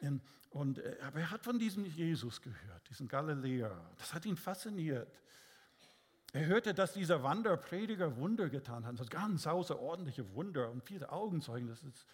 [0.00, 0.20] in,
[0.50, 3.74] und, äh, aber er hat von diesem Jesus gehört, diesen Galiläer.
[3.98, 5.08] Das hat ihn fasziniert.
[6.36, 11.66] Er hörte, dass dieser Wanderprediger Wunder getan hat, das ganz außerordentliche Wunder und viele Augenzeugen,
[11.66, 12.04] dass es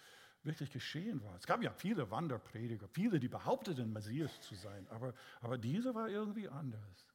[0.44, 1.34] wirklich geschehen war.
[1.34, 6.08] Es gab ja viele Wanderprediger, viele, die behaupteten, Messias zu sein, aber, aber dieser war
[6.08, 7.08] irgendwie anders.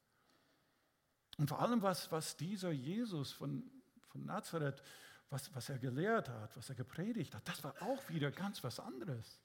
[1.38, 3.64] Und vor allem, was, was dieser Jesus von,
[4.08, 4.82] von Nazareth,
[5.30, 8.78] was, was er gelehrt hat, was er gepredigt hat, das war auch wieder ganz was
[8.78, 9.40] anderes.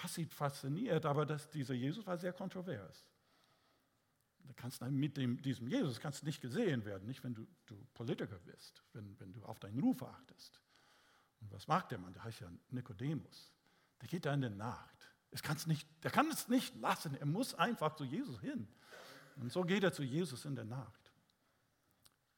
[0.00, 3.10] Das ihn fasziniert, aber das, dieser Jesus war sehr kontrovers.
[4.48, 8.38] Da kannst mit dem, diesem Jesus kannst nicht gesehen werden, nicht wenn du, du Politiker
[8.46, 10.58] bist, wenn, wenn du auf deinen Ruf achtest.
[11.40, 12.14] Und was macht der Mann?
[12.14, 13.52] Der heißt ja Nikodemus.
[14.00, 15.10] Der geht da in der Nacht.
[15.30, 17.14] Es kann's nicht, der kann es nicht lassen.
[17.14, 18.66] Er muss einfach zu Jesus hin.
[19.36, 21.12] Und so geht er zu Jesus in der Nacht.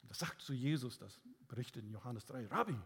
[0.02, 2.76] Und das sagt zu Jesus, das berichtet in Johannes 3, Rabbi,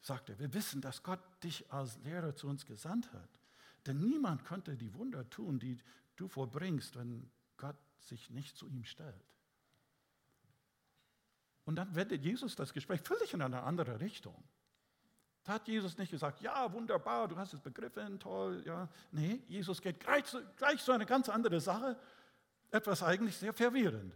[0.00, 3.28] sagt er, wir wissen, dass Gott dich als Lehrer zu uns gesandt hat.
[3.84, 5.76] Denn niemand könnte die Wunder tun, die
[6.16, 7.30] du vollbringst, wenn
[8.00, 9.14] sich nicht zu ihm stellt.
[11.64, 14.42] Und dann wendet Jesus das Gespräch völlig in eine andere Richtung.
[15.44, 18.88] Da hat Jesus nicht gesagt, ja, wunderbar, du hast es begriffen, toll, ja.
[19.12, 20.24] Nee, Jesus geht gleich,
[20.56, 21.98] gleich zu einer ganz anderen Sache,
[22.70, 24.14] etwas eigentlich sehr verwirrend.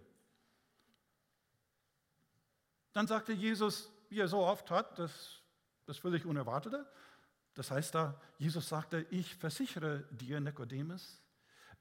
[2.93, 5.41] Dann sagte Jesus, wie er so oft hat, das,
[5.87, 6.87] das völlig Unerwartete.
[7.55, 11.22] Das heißt da, Jesus sagte, ich versichere dir, Nikodemus,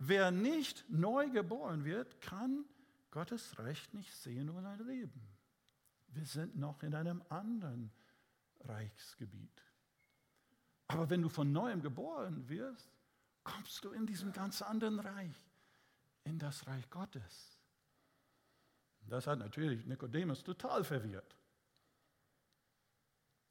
[0.03, 2.65] Wer nicht neu geboren wird, kann
[3.11, 5.21] Gottes Recht nicht sehen und erleben.
[6.07, 7.91] Wir sind noch in einem anderen
[8.61, 9.61] Reichsgebiet.
[10.87, 12.89] Aber wenn du von neuem geboren wirst,
[13.43, 15.37] kommst du in diesem ganz anderen Reich,
[16.23, 17.59] in das Reich Gottes.
[19.01, 21.37] Das hat natürlich Nikodemus total verwirrt.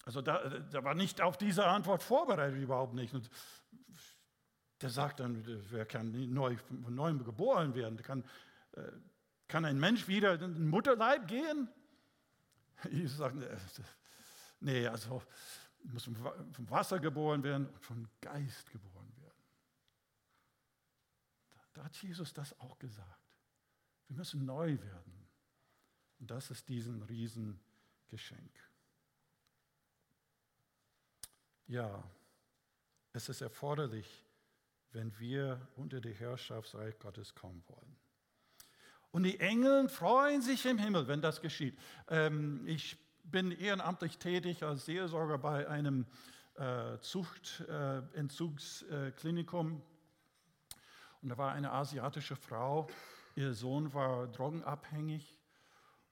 [0.04, 3.14] Also da, da war nicht auf diese Antwort vorbereitet, überhaupt nicht.
[3.14, 3.30] Und
[4.80, 8.02] der sagt dann, wer kann neu, von neuem geboren werden?
[8.02, 8.24] Kann,
[8.72, 8.82] äh,
[9.46, 11.68] kann ein Mensch wieder in den Mutterleib gehen?
[12.90, 13.36] Jesus sagt,
[14.60, 15.22] nee, also
[15.84, 19.44] muss vom Wasser geboren werden und vom Geist geboren werden.
[21.72, 23.38] Da hat Jesus das auch gesagt.
[24.08, 25.28] Wir müssen neu werden.
[26.18, 28.52] Und das ist diesen Riesengeschenk.
[31.66, 32.02] Ja,
[33.12, 34.26] es ist erforderlich,
[34.92, 37.96] wenn wir unter die Herrschaftsreich Gottes kommen wollen.
[39.12, 41.76] Und die Engel freuen sich im Himmel, wenn das geschieht.
[42.08, 46.06] Ähm, ich bin ehrenamtlich tätig als Seelsorger bei einem
[46.54, 49.72] äh, Zuchtentzugsklinikum.
[49.72, 49.80] Äh,
[51.22, 52.88] und da war eine asiatische Frau,
[53.34, 55.39] ihr Sohn war drogenabhängig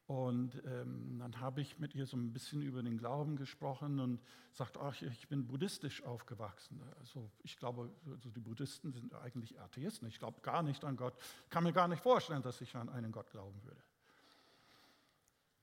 [0.09, 4.23] und ähm, dann habe ich mit ihr so ein bisschen über den Glauben gesprochen und
[4.55, 6.81] sagt, ach, ich bin buddhistisch aufgewachsen.
[6.99, 10.09] Also ich glaube, also die Buddhisten sind eigentlich Atheisten.
[10.09, 11.15] Ich glaube gar nicht an Gott.
[11.45, 13.83] Ich kann mir gar nicht vorstellen, dass ich an einen Gott glauben würde.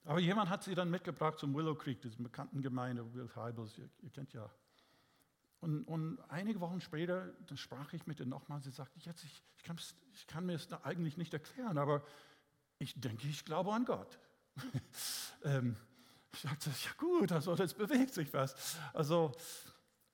[0.04, 3.90] Aber jemand hat sie dann mitgebracht zum Willow Creek, dieser bekannten Gemeinde, Will Heibels, ihr,
[4.02, 4.48] ihr kennt ja.
[5.58, 8.62] Und, und, einige Wochen später, dann sprach ich mit ihr nochmal.
[8.62, 12.04] Sie sagte, jetzt, ich, ich kann mir es eigentlich nicht erklären, aber
[12.78, 14.20] ich denke, ich glaube an Gott.
[15.44, 15.76] ähm,
[16.32, 18.76] ich dachte, ja gut, also das bewegt sich was.
[18.92, 19.32] Also,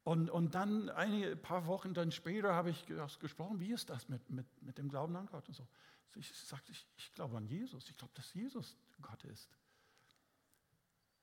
[0.04, 2.86] und, und dann einige paar Wochen dann später habe ich
[3.20, 5.66] gesprochen, wie ist das mit, mit, mit dem Glauben an Gott und so.
[6.14, 9.48] Ich sagte, ich, ich glaube an Jesus, ich glaube, dass Jesus Gott ist.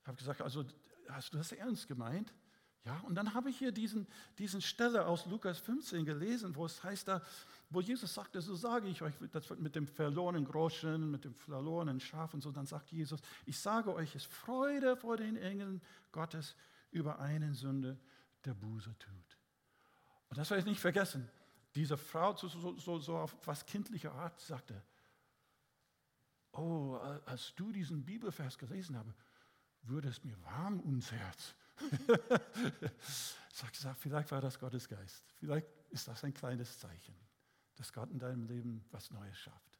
[0.01, 0.65] Ich habe gesagt, also
[1.09, 2.33] hast du das ernst gemeint?
[2.85, 6.83] Ja, und dann habe ich hier diesen, diesen Stelle aus Lukas 15 gelesen, wo es
[6.83, 7.21] heißt da,
[7.69, 11.99] wo Jesus sagte, so sage ich euch, das mit dem verlorenen Groschen, mit dem verlorenen
[11.99, 16.55] Schaf und so, dann sagt Jesus, ich sage euch, es Freude vor den Engeln Gottes
[16.91, 17.99] über einen Sünde,
[18.43, 19.37] der Buße tut.
[20.29, 21.29] Und das werde ich nicht vergessen.
[21.75, 22.47] Diese Frau so,
[22.77, 24.81] so, so auf was kindlicher Art sagte,
[26.53, 26.95] oh,
[27.25, 29.13] als du diesen Bibelvers gelesen habe,
[29.83, 31.53] würde es mir warm ums Herz.
[33.61, 35.23] habe gesagt, vielleicht war das Gottes Geist.
[35.39, 37.28] Vielleicht ist das ein kleines Zeichen
[37.79, 39.79] dass Gott in deinem Leben was Neues schafft.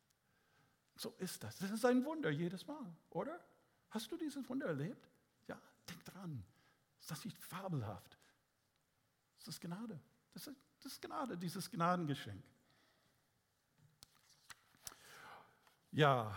[0.96, 1.58] So ist das.
[1.58, 3.38] Das ist ein Wunder jedes Mal, oder?
[3.90, 5.06] Hast du dieses Wunder erlebt?
[5.48, 6.46] Ja, denk dran.
[7.02, 8.18] Ist das nicht fabelhaft?
[9.40, 10.00] Das ist Gnade.
[10.34, 12.42] Das ist, das ist Gnade, dieses Gnadengeschenk.
[15.92, 16.34] Ja,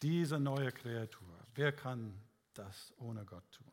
[0.00, 1.44] diese neue Kreatur.
[1.54, 2.18] Wer kann
[2.54, 3.70] das ohne Gott tun?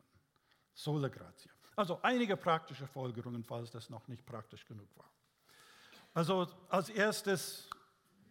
[0.74, 1.52] Sola gratia.
[1.74, 5.10] Also einige praktische Folgerungen, falls das noch nicht praktisch genug war.
[6.14, 7.68] Also als erstes,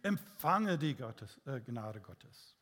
[0.02, 2.54] empfange die Gottes, äh, Gnade Gottes.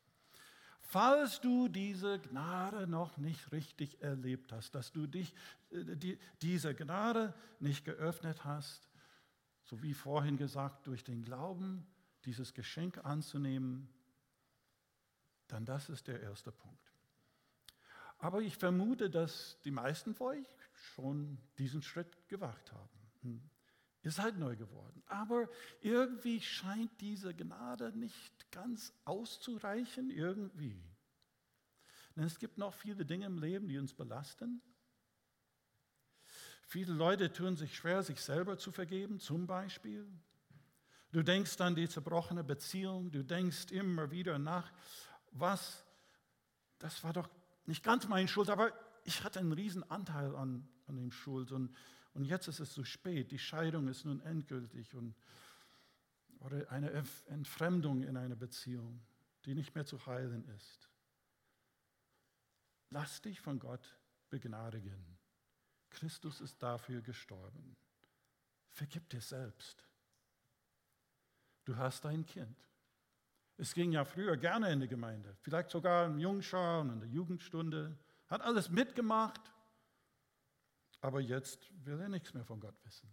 [0.80, 5.34] Falls du diese Gnade noch nicht richtig erlebt hast, dass du dich,
[5.70, 8.88] äh, die, diese Gnade nicht geöffnet hast,
[9.64, 11.86] so wie vorhin gesagt, durch den Glauben
[12.24, 13.88] dieses Geschenk anzunehmen,
[15.48, 16.92] dann das ist der erste Punkt.
[18.18, 23.50] Aber ich vermute, dass die meisten von euch schon diesen Schritt gewagt haben.
[24.06, 25.02] Ihr seid neu geworden.
[25.08, 25.48] Aber
[25.80, 30.80] irgendwie scheint diese Gnade nicht ganz auszureichen, irgendwie.
[32.14, 34.62] Denn es gibt noch viele Dinge im Leben, die uns belasten.
[36.68, 40.08] Viele Leute tun sich schwer, sich selber zu vergeben, zum Beispiel.
[41.10, 44.72] Du denkst an die zerbrochene Beziehung, du denkst immer wieder nach,
[45.32, 45.84] was,
[46.78, 47.28] das war doch
[47.64, 51.74] nicht ganz meine Schuld, aber ich hatte einen riesen Anteil an, an dem Schuld und,
[52.16, 55.14] und jetzt ist es zu spät, die Scheidung ist nun endgültig und,
[56.40, 56.90] oder eine
[57.26, 59.02] Entfremdung in einer Beziehung,
[59.44, 60.90] die nicht mehr zu heilen ist.
[62.88, 63.98] Lass dich von Gott
[64.30, 65.18] begnadigen.
[65.90, 67.76] Christus ist dafür gestorben.
[68.70, 69.86] Vergib dir selbst.
[71.66, 72.56] Du hast ein Kind.
[73.58, 77.08] Es ging ja früher gerne in die Gemeinde, vielleicht sogar im Jungschar und in der
[77.10, 77.94] Jugendstunde,
[78.28, 79.40] hat alles mitgemacht,
[81.00, 83.08] aber jetzt will er nichts mehr von Gott wissen.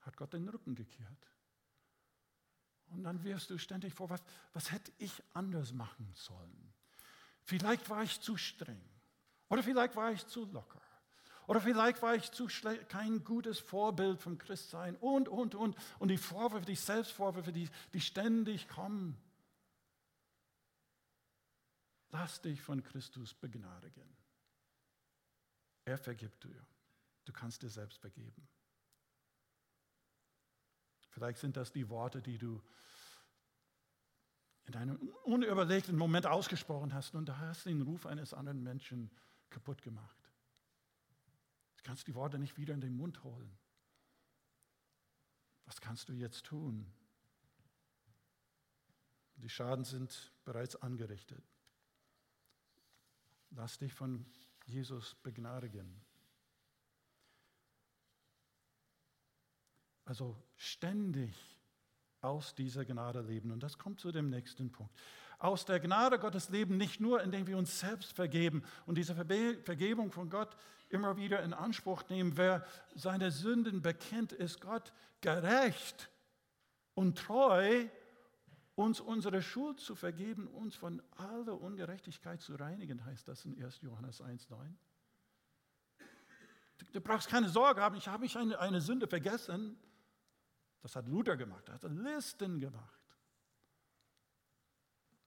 [0.00, 1.26] Hat Gott den Rücken gekehrt.
[2.86, 6.72] Und dann wirst du ständig vor, was, was hätte ich anders machen sollen?
[7.42, 8.82] Vielleicht war ich zu streng
[9.48, 10.80] oder vielleicht war ich zu locker.
[11.46, 12.48] Oder vielleicht war ich zu
[12.88, 15.76] kein gutes Vorbild vom Christsein und, und, und.
[15.98, 19.18] Und die Vorwürfe, die Selbstvorwürfe, die, die ständig kommen.
[22.10, 24.08] Lass dich von Christus begnadigen.
[25.84, 26.66] Er vergibt dir.
[27.24, 28.48] Du kannst dir selbst vergeben.
[31.10, 32.60] Vielleicht sind das die Worte, die du
[34.66, 39.10] in einem unüberlegten Moment ausgesprochen hast und da hast du den Ruf eines anderen Menschen
[39.50, 40.18] kaputt gemacht.
[41.76, 43.56] Du kannst die Worte nicht wieder in den Mund holen.
[45.66, 46.90] Was kannst du jetzt tun?
[49.36, 51.44] Die Schaden sind bereits angerichtet.
[53.50, 54.26] Lass dich von
[54.66, 56.00] Jesus begnadigen.
[60.04, 61.34] Also ständig
[62.20, 63.50] aus dieser Gnade leben.
[63.50, 64.94] Und das kommt zu dem nächsten Punkt.
[65.38, 70.10] Aus der Gnade Gottes leben, nicht nur indem wir uns selbst vergeben und diese Vergebung
[70.10, 70.56] von Gott
[70.88, 72.36] immer wieder in Anspruch nehmen.
[72.36, 76.10] Wer seine Sünden bekennt, ist Gott gerecht
[76.94, 77.86] und treu,
[78.74, 83.82] uns unsere Schuld zu vergeben, uns von aller Ungerechtigkeit zu reinigen, heißt das in 1.
[83.82, 84.74] Johannes 1,9.
[86.92, 89.78] Du brauchst keine Sorge haben, ich habe mich eine, eine Sünde vergessen.
[90.82, 93.00] Das hat Luther gemacht, er hat Listen gemacht.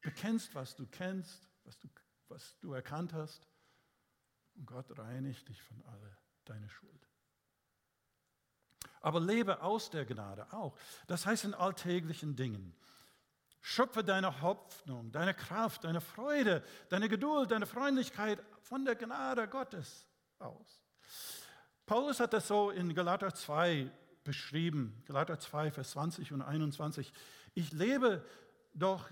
[0.01, 1.87] Bekennst, was du kennst, was du,
[2.27, 3.47] was du erkannt hast
[4.55, 7.07] und Gott reinigt dich von aller deiner Schuld.
[9.01, 10.77] Aber lebe aus der Gnade auch.
[11.07, 12.75] Das heißt in alltäglichen Dingen.
[13.61, 20.07] Schöpfe deine Hoffnung, deine Kraft, deine Freude, deine Geduld, deine Freundlichkeit von der Gnade Gottes
[20.39, 20.83] aus.
[21.85, 23.89] Paulus hat das so in Galater 2
[24.23, 27.11] beschrieben, Galater 2, Vers 20 und 21.
[27.55, 28.23] Ich lebe
[28.73, 29.09] doch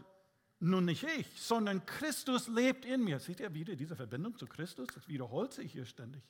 [0.59, 3.19] nun nicht ich, sondern Christus lebt in mir.
[3.19, 4.87] Seht ihr wieder diese Verbindung zu Christus?
[4.93, 6.23] Das wiederholt sich hier ständig.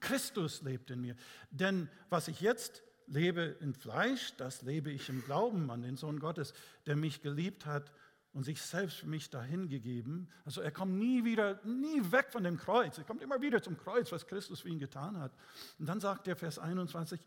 [0.00, 1.16] Christus lebt in mir.
[1.50, 6.20] Denn was ich jetzt lebe im Fleisch, das lebe ich im Glauben an den Sohn
[6.20, 6.54] Gottes,
[6.86, 7.92] der mich geliebt hat
[8.32, 10.28] und sich selbst für mich dahingegeben.
[10.44, 12.98] Also er kommt nie wieder, nie weg von dem Kreuz.
[12.98, 15.32] Er kommt immer wieder zum Kreuz, was Christus für ihn getan hat.
[15.78, 17.20] Und dann sagt der Vers 21,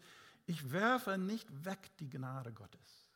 [0.45, 3.07] ich werfe nicht weg die Gnade Gottes.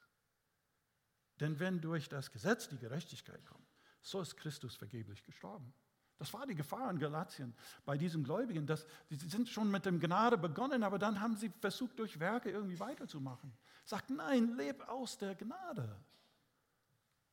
[1.39, 3.67] Denn wenn durch das Gesetz die Gerechtigkeit kommt,
[4.01, 5.73] so ist Christus vergeblich gestorben.
[6.21, 7.51] Das war die Gefahr in Galatien
[7.83, 8.67] bei diesen Gläubigen.
[8.67, 12.51] Dass, sie sind schon mit dem Gnade begonnen, aber dann haben sie versucht, durch Werke
[12.51, 13.51] irgendwie weiterzumachen.
[13.85, 15.95] Sagt, nein, leb aus der Gnade.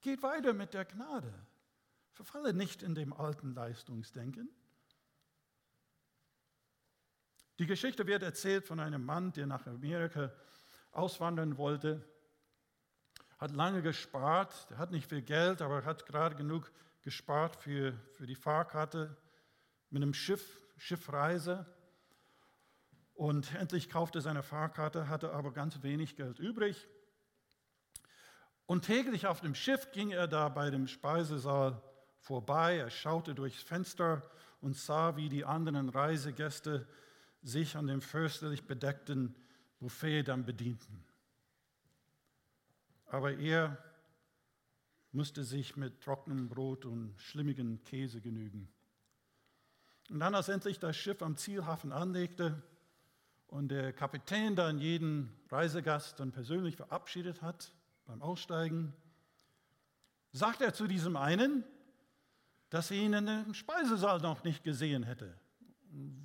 [0.01, 1.31] Geht weiter mit der Gnade.
[2.13, 4.49] Verfalle nicht in dem alten Leistungsdenken.
[7.59, 10.33] Die Geschichte wird erzählt von einem Mann, der nach Amerika
[10.93, 12.03] auswandern wollte
[13.39, 16.73] hat lange gespart, hat nicht viel Geld, aber er hat gerade genug
[17.09, 19.17] gespart für, für die Fahrkarte
[19.89, 21.65] mit einem Schiff, Schiffreise.
[23.15, 26.87] Und endlich kaufte seine Fahrkarte, hatte aber ganz wenig Geld übrig.
[28.67, 31.81] Und täglich auf dem Schiff ging er da bei dem Speisesaal
[32.19, 32.77] vorbei.
[32.77, 34.23] Er schaute durchs Fenster
[34.61, 36.87] und sah, wie die anderen Reisegäste
[37.43, 39.35] sich an dem fürstlich bedeckten
[39.79, 41.03] Buffet dann bedienten.
[43.07, 43.83] Aber er
[45.13, 48.69] musste sich mit trockenem Brot und schlimmigem Käse genügen.
[50.11, 52.63] Und dann, als endlich das Schiff am Zielhafen anlegte
[53.49, 57.73] und der Kapitän dann jeden Reisegast dann persönlich verabschiedet hat
[58.07, 58.95] beim Aussteigen,
[60.33, 61.65] sagt er zu diesem einen,
[62.71, 65.35] dass er ihn in dem Speisesaal noch nicht gesehen hätte.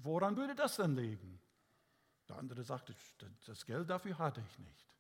[0.02, 1.40] Woran würde das denn liegen?
[2.28, 2.94] Der andere sagte,
[3.46, 4.93] das Geld dafür hatte ich nicht.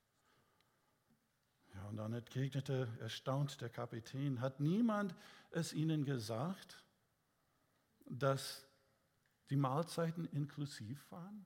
[1.89, 5.15] Und dann entgegnete erstaunt der Kapitän, hat niemand
[5.51, 6.83] es ihnen gesagt,
[8.05, 8.65] dass
[9.49, 11.45] die Mahlzeiten inklusiv waren?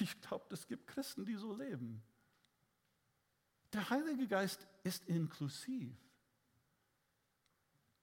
[0.00, 2.02] Ich glaube, es gibt Christen, die so leben.
[3.72, 5.96] Der Heilige Geist ist inklusiv.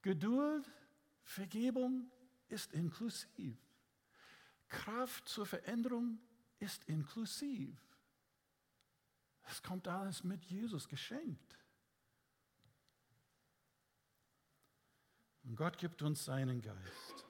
[0.02, 0.70] Geduld,
[1.22, 2.10] Vergebung
[2.48, 3.58] ist inklusiv.
[4.68, 6.18] Kraft zur Veränderung
[6.58, 7.78] ist inklusiv.
[9.46, 11.58] Es kommt alles mit Jesus geschenkt.
[15.44, 17.26] Und Gott gibt uns seinen Geist,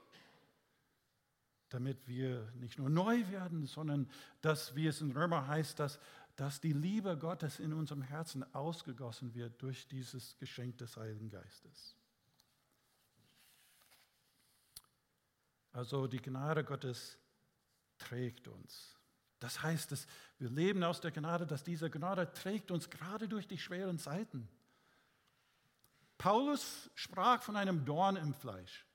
[1.68, 4.08] damit wir nicht nur neu werden, sondern
[4.40, 5.98] dass, wie es in Römer heißt, dass,
[6.36, 11.96] dass die Liebe Gottes in unserem Herzen ausgegossen wird durch dieses Geschenk des Heiligen Geistes.
[15.72, 17.18] Also die Gnade Gottes
[17.98, 18.96] trägt uns.
[19.40, 20.06] Das heißt, dass
[20.38, 24.48] wir leben aus der Gnade, dass diese Gnade trägt uns gerade durch die schweren Zeiten.
[26.18, 28.86] Paulus sprach von einem Dorn im Fleisch.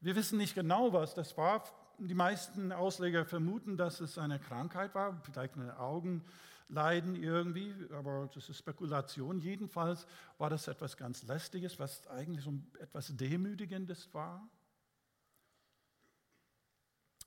[0.00, 1.64] Wir wissen nicht genau, was das war.
[1.98, 8.48] Die meisten Ausleger vermuten, dass es eine Krankheit war, vielleicht eine Augenleiden irgendwie, aber das
[8.48, 9.38] ist Spekulation.
[9.38, 10.06] Jedenfalls
[10.38, 14.48] war das etwas ganz Lästiges, was eigentlich so etwas Demütigendes war.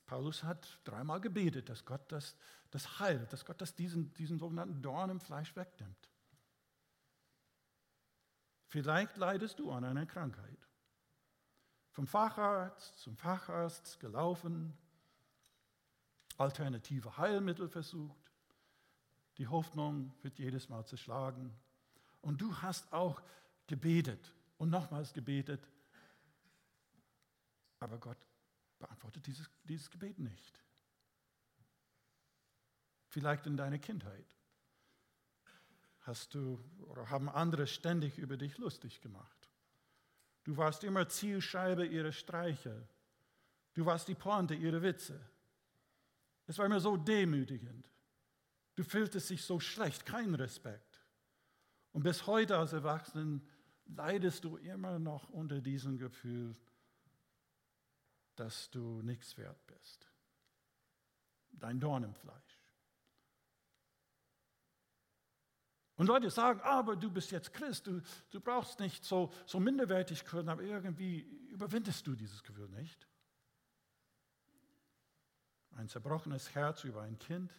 [0.06, 2.36] Paulus hat dreimal gebetet, dass Gott das,
[2.72, 6.10] das heilt, dass Gott das diesen, diesen sogenannten Dorn im Fleisch wegnimmt.
[8.68, 10.58] Vielleicht leidest du an einer Krankheit.
[11.92, 14.78] Vom Facharzt zum Facharzt gelaufen,
[16.38, 18.32] alternative Heilmittel versucht.
[19.38, 21.54] Die Hoffnung wird jedes Mal zerschlagen.
[22.22, 23.22] Und du hast auch
[23.68, 25.70] gebetet und nochmals gebetet.
[27.80, 28.18] Aber Gott
[28.80, 30.64] beantwortet dieses, dieses Gebet nicht.
[33.08, 34.26] Vielleicht in deiner Kindheit
[36.02, 39.50] hast du oder haben andere ständig über dich lustig gemacht.
[40.44, 42.88] Du warst immer Zielscheibe ihrer Streiche.
[43.74, 45.20] Du warst die Pointe ihrer Witze.
[46.46, 47.90] Es war immer so demütigend.
[48.76, 51.02] Du fühltest dich so schlecht, kein Respekt.
[51.92, 53.48] Und bis heute als Erwachsenen
[53.86, 56.56] leidest du immer noch unter diesem Gefühl,
[58.36, 60.08] dass du nichts wert bist.
[61.52, 62.62] Dein Dorn im Fleisch.
[65.98, 70.26] Und Leute sagen, aber du bist jetzt Christ, du, du brauchst nicht so, so minderwertig
[70.26, 73.08] können, aber irgendwie überwindest du dieses Gefühl nicht.
[75.72, 77.54] Ein zerbrochenes Herz über ein Kind,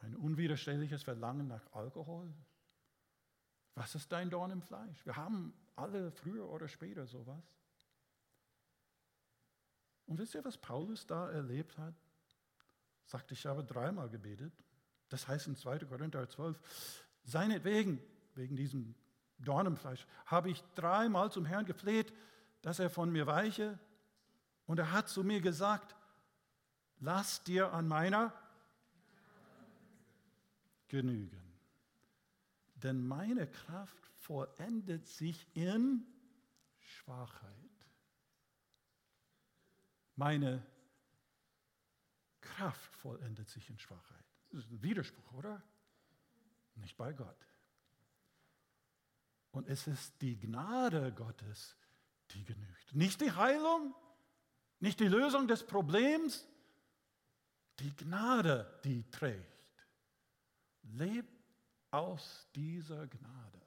[0.00, 2.32] ein unwiderstehliches Verlangen nach Alkohol.
[3.74, 5.04] Was ist dein Dorn im Fleisch?
[5.06, 7.44] Wir haben alle früher oder später sowas.
[10.10, 11.94] Und wisst ihr, was Paulus da erlebt hat?
[13.04, 14.52] Sagte, ich habe dreimal gebetet.
[15.08, 15.78] Das heißt in 2.
[15.84, 16.58] Korinther 12,
[17.22, 18.02] seinetwegen,
[18.34, 18.96] wegen diesem
[19.38, 22.12] Dornenfleisch, habe ich dreimal zum Herrn gefleht,
[22.60, 23.78] dass er von mir weiche.
[24.66, 25.94] Und er hat zu mir gesagt,
[26.98, 28.32] lass dir an meiner
[30.88, 31.40] genügen.
[32.74, 36.04] Denn meine Kraft vollendet sich in
[36.80, 37.69] Schwachheit.
[40.20, 40.62] Meine
[42.42, 44.22] Kraft vollendet sich in Schwachheit.
[44.50, 45.62] Das ist ein Widerspruch, oder?
[46.74, 47.46] Nicht bei Gott.
[49.50, 51.74] Und es ist die Gnade Gottes,
[52.32, 52.94] die genügt.
[52.94, 53.94] Nicht die Heilung,
[54.78, 56.46] nicht die Lösung des Problems,
[57.78, 59.86] die Gnade, die trägt.
[60.82, 61.26] Leb
[61.92, 63.62] aus dieser Gnade.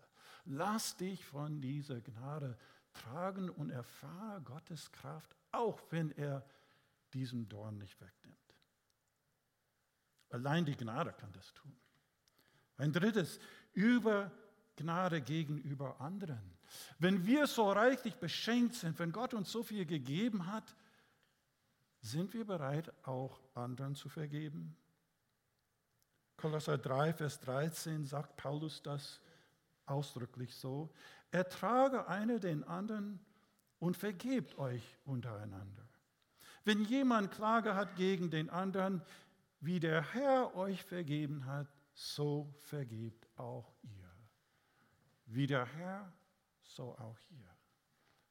[0.46, 2.60] Lass dich von dieser Gnade
[2.94, 6.46] tragen und erfahre Gottes Kraft auch wenn er
[7.14, 8.38] diesen Dorn nicht wegnimmt.
[10.30, 11.76] Allein die Gnade kann das tun.
[12.78, 13.40] Ein drittes,
[13.74, 14.32] über
[14.76, 16.58] Gnade gegenüber anderen.
[16.98, 20.76] Wenn wir so reichlich beschenkt sind, wenn Gott uns so viel gegeben hat,
[22.02, 24.76] sind wir bereit, auch anderen zu vergeben?
[26.36, 29.22] Kolosser 3, Vers 13 sagt Paulus das
[29.86, 30.92] ausdrücklich so.
[31.32, 33.24] Ertrage einer den anderen
[33.84, 35.86] und vergebt euch untereinander.
[36.64, 39.02] Wenn jemand Klage hat gegen den anderen,
[39.60, 44.10] wie der Herr euch vergeben hat, so vergebt auch ihr.
[45.26, 46.14] Wie der Herr,
[46.62, 47.58] so auch ihr.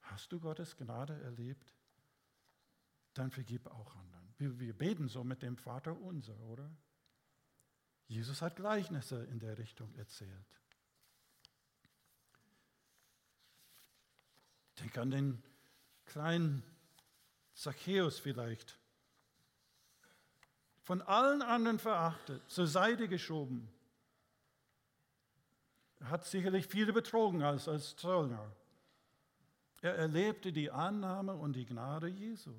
[0.01, 1.75] Hast du Gottes Gnade erlebt?
[3.13, 4.35] Dann vergib auch anderen.
[4.39, 6.75] Wir, wir beten so mit dem Vater unser, oder?
[8.07, 10.62] Jesus hat Gleichnisse in der Richtung erzählt.
[14.93, 15.43] Denk an den
[16.05, 16.62] kleinen
[17.55, 18.78] Zachäus vielleicht.
[20.82, 23.72] Von allen anderen verachtet, zur Seite geschoben.
[26.01, 28.55] Er hat sicherlich viele betrogen als, als Zöllner.
[29.80, 32.53] Er erlebte die Annahme und die Gnade Jesu.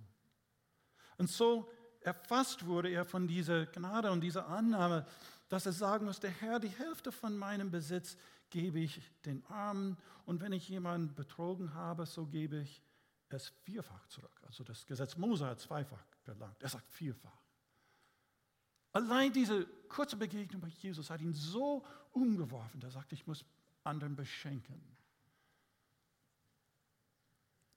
[1.17, 1.71] Und so
[2.01, 5.05] erfasst wurde er von dieser Gnade und dieser Annahme,
[5.49, 8.17] dass er sagen musste, Herr, die Hälfte von meinem Besitz
[8.54, 12.84] gebe ich den Armen und wenn ich jemanden betrogen habe, so gebe ich
[13.30, 14.39] es vierfach zurück.
[14.45, 17.41] Also das Gesetz Mose hat zweifach verlangt, er sagt vierfach.
[18.91, 23.43] Allein diese kurze Begegnung mit Jesus hat ihn so umgeworfen, er sagt, ich muss
[23.84, 24.80] anderen beschenken.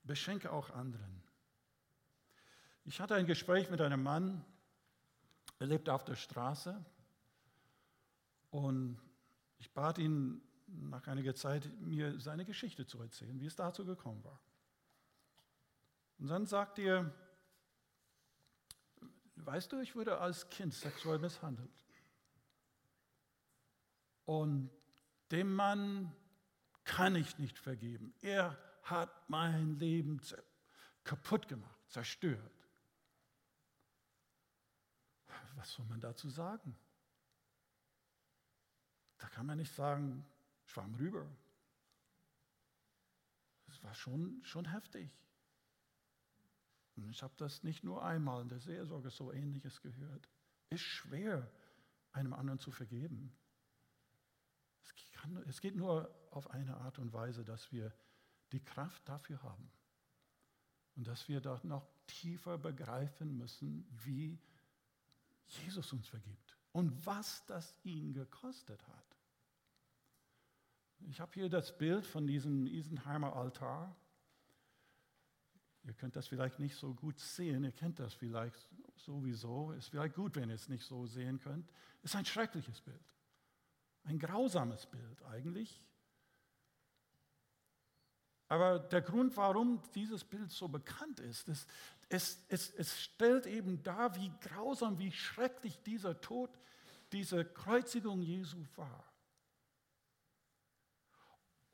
[0.03, 1.23] Beschenke auch anderen.
[2.85, 4.45] Ich hatte ein Gespräch mit einem Mann,
[5.57, 6.85] er lebte auf der Straße
[8.51, 8.99] und
[9.57, 14.23] ich bat ihn nach einiger Zeit, mir seine Geschichte zu erzählen, wie es dazu gekommen
[14.23, 14.39] war.
[16.19, 17.13] Und dann sagt er,
[19.35, 21.85] weißt du, ich wurde als Kind sexuell misshandelt.
[24.25, 24.69] Und
[25.31, 26.11] dem Mann
[26.83, 28.13] kann ich nicht vergeben.
[28.21, 30.21] Er hat mein Leben
[31.03, 32.57] kaputt gemacht, zerstört
[35.57, 36.77] was soll man dazu sagen?
[39.17, 40.25] Da kann man nicht sagen,
[40.67, 41.27] schwamm rüber.
[43.65, 45.09] Das war schon, schon heftig.
[46.95, 50.29] Und ich habe das nicht nur einmal in der Seelsorge so ähnliches gehört.
[50.69, 51.49] Es Ist schwer,
[52.11, 53.31] einem anderen zu vergeben.
[54.83, 57.93] Es, kann, es geht nur auf eine Art und Weise, dass wir
[58.51, 59.69] die Kraft dafür haben.
[60.95, 64.39] Und dass wir da noch tiefer begreifen müssen, wie
[65.45, 69.06] Jesus uns vergibt und was das ihn gekostet hat.
[71.01, 73.95] Ich habe hier das Bild von diesem Isenheimer Altar.
[75.83, 79.71] Ihr könnt das vielleicht nicht so gut sehen, ihr kennt das vielleicht sowieso.
[79.71, 81.69] Ist vielleicht gut, wenn ihr es nicht so sehen könnt.
[82.03, 83.13] Es ist ein schreckliches Bild.
[84.03, 85.81] Ein grausames Bild eigentlich.
[88.49, 91.69] Aber der Grund, warum dieses Bild so bekannt ist, ist,
[92.09, 96.49] es, es, es stellt eben dar, wie grausam, wie schrecklich dieser Tod,
[97.11, 99.03] diese Kreuzigung Jesu war.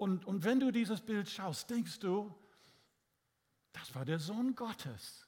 [0.03, 2.29] Und, und wenn du dieses Bild schaust, denkst du,
[3.71, 5.25] das war der Sohn Gottes.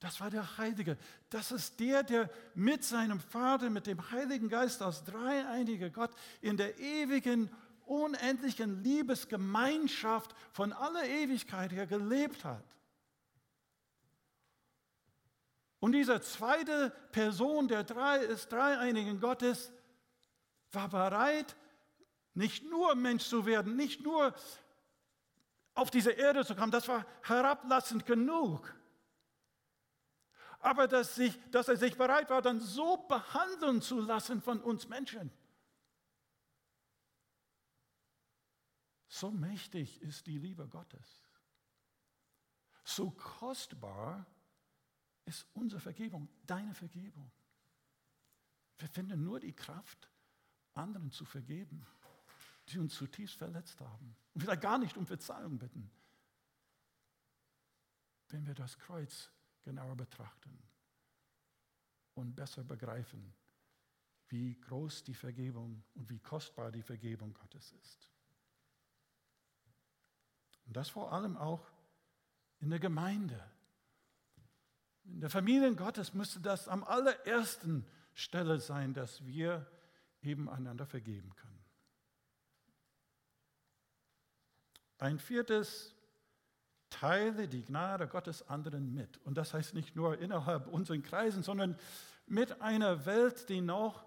[0.00, 0.98] Das war der Heilige.
[1.28, 6.10] Das ist der, der mit seinem Vater, mit dem Heiligen Geist als dreieiniger Gott
[6.40, 7.48] in der ewigen,
[7.86, 12.64] unendlichen Liebesgemeinschaft von aller Ewigkeit her gelebt hat.
[15.78, 19.72] Und diese zweite Person der drei, des dreieinigen Gottes
[20.72, 21.54] war bereit,
[22.34, 24.34] nicht nur Mensch zu werden, nicht nur
[25.74, 28.74] auf diese Erde zu kommen, das war herablassend genug.
[30.60, 34.88] Aber dass, sich, dass er sich bereit war, dann so behandeln zu lassen von uns
[34.88, 35.32] Menschen.
[39.08, 41.22] So mächtig ist die Liebe Gottes.
[42.84, 44.26] So kostbar
[45.24, 47.30] ist unsere Vergebung, deine Vergebung.
[48.78, 50.10] Wir finden nur die Kraft,
[50.74, 51.86] anderen zu vergeben,
[52.72, 54.16] die uns zutiefst verletzt haben.
[54.34, 55.90] Und vielleicht gar nicht um Verzeihung bitten,
[58.28, 59.30] wenn wir das Kreuz
[59.62, 60.58] genauer betrachten
[62.14, 63.34] und besser begreifen,
[64.28, 68.08] wie groß die Vergebung und wie kostbar die Vergebung Gottes ist.
[70.66, 71.68] Und das vor allem auch
[72.60, 73.42] in der Gemeinde.
[75.04, 79.66] In der Familie Gottes müsste das am allerersten Stelle sein, dass wir
[80.22, 81.59] eben einander vergeben können.
[85.00, 85.94] Ein viertes,
[86.90, 89.18] teile die Gnade Gottes anderen mit.
[89.24, 91.76] Und das heißt nicht nur innerhalb unseren Kreisen, sondern
[92.26, 94.04] mit einer Welt, die noch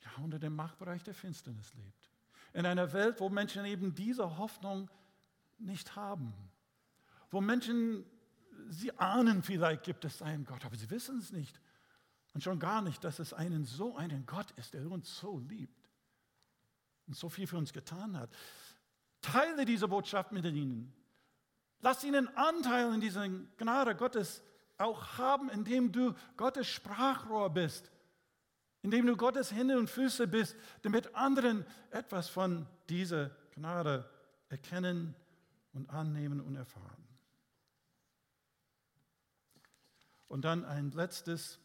[0.00, 2.10] ja, unter dem Machtbereich der Finsternis lebt.
[2.52, 4.90] In einer Welt, wo Menschen eben diese Hoffnung
[5.58, 6.34] nicht haben.
[7.30, 8.04] Wo Menschen
[8.68, 11.60] Sie ahnen vielleicht, gibt es einen Gott, aber sie wissen es nicht.
[12.34, 15.90] Und schon gar nicht, dass es einen so einen Gott ist, der uns so liebt
[17.06, 18.30] und so viel für uns getan hat.
[19.22, 20.92] Teile diese Botschaft mit ihnen.
[21.80, 24.42] Lass ihnen Anteil in dieser Gnade Gottes
[24.78, 27.90] auch haben, indem du Gottes Sprachrohr bist,
[28.82, 34.08] indem du Gottes Hände und Füße bist, damit anderen etwas von dieser Gnade
[34.48, 35.14] erkennen
[35.72, 37.02] und annehmen und erfahren.
[40.28, 41.58] Und dann ein letztes,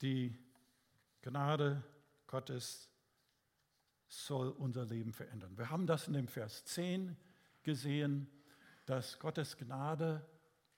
[0.00, 0.36] die
[1.22, 1.82] Gnade
[2.26, 2.88] Gottes
[4.08, 5.56] soll unser Leben verändern.
[5.56, 7.16] Wir haben das in dem Vers 10
[7.62, 8.28] gesehen,
[8.86, 10.24] dass Gottes Gnade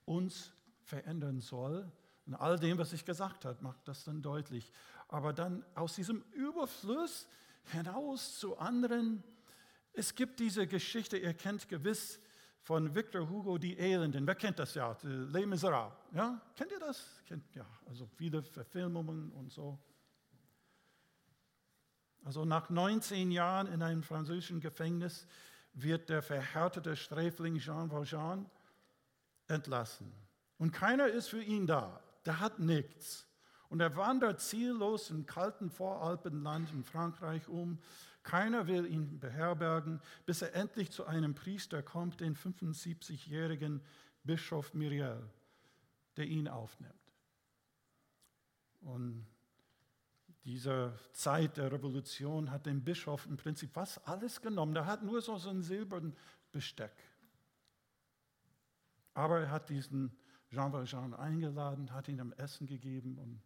[0.05, 0.53] uns
[0.83, 1.91] verändern soll.
[2.27, 4.73] Und all dem, was ich gesagt habe, macht das dann deutlich.
[5.09, 7.29] Aber dann aus diesem Überfluss
[7.73, 9.23] hinaus zu anderen.
[9.93, 12.21] Es gibt diese Geschichte, ihr kennt gewiss
[12.61, 14.27] von Victor Hugo, die Elenden.
[14.27, 14.97] Wer kennt das ja?
[15.03, 15.97] Les Miserables.
[16.13, 16.41] Ja?
[16.55, 17.23] Kennt ihr das?
[17.27, 19.79] Kennt, ja, also viele Verfilmungen und so.
[22.25, 25.27] Also nach 19 Jahren in einem französischen Gefängnis
[25.73, 28.51] wird der verhärtete Sträfling Jean Valjean
[29.47, 30.13] entlassen.
[30.59, 32.01] Und keiner ist für ihn da.
[32.27, 33.27] Der hat nichts.
[33.69, 37.79] Und er wandert ziellos im kalten Voralpenland in Frankreich um.
[38.23, 43.83] Keiner will ihn beherbergen, bis er endlich zu einem Priester kommt, den 75-jährigen
[44.25, 45.23] Bischof Miriel,
[46.17, 46.95] der ihn aufnimmt.
[48.81, 49.27] Und
[50.49, 54.75] dieser Zeit der Revolution hat dem Bischof im Prinzip was alles genommen.
[54.75, 56.17] Er hat nur so, so ein silbernen
[56.53, 56.95] Besteck.
[59.13, 60.17] Aber er hat diesen
[60.51, 63.43] Jean Valjean eingeladen, hat ihm Essen gegeben und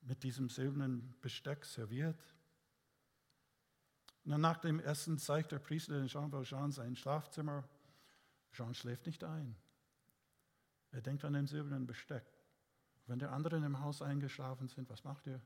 [0.00, 2.18] mit diesem silbernen Besteck serviert.
[4.24, 7.68] Und nach dem Essen zeigt der Priester Jean Valjean sein Schlafzimmer.
[8.52, 9.56] Jean schläft nicht ein.
[10.90, 12.24] Er denkt an den silbernen Besteck.
[13.06, 15.42] Wenn die anderen im Haus eingeschlafen sind, was macht er?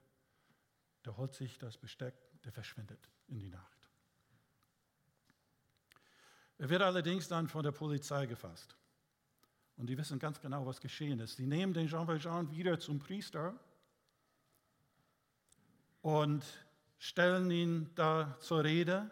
[1.05, 3.75] Der holt sich das Besteck, der verschwindet in die Nacht.
[6.59, 8.77] Er wird allerdings dann von der Polizei gefasst.
[9.77, 11.39] Und die wissen ganz genau, was geschehen ist.
[11.39, 13.59] Die nehmen den Jean Valjean wieder zum Priester
[16.01, 16.45] und
[16.99, 19.11] stellen ihn da zur Rede.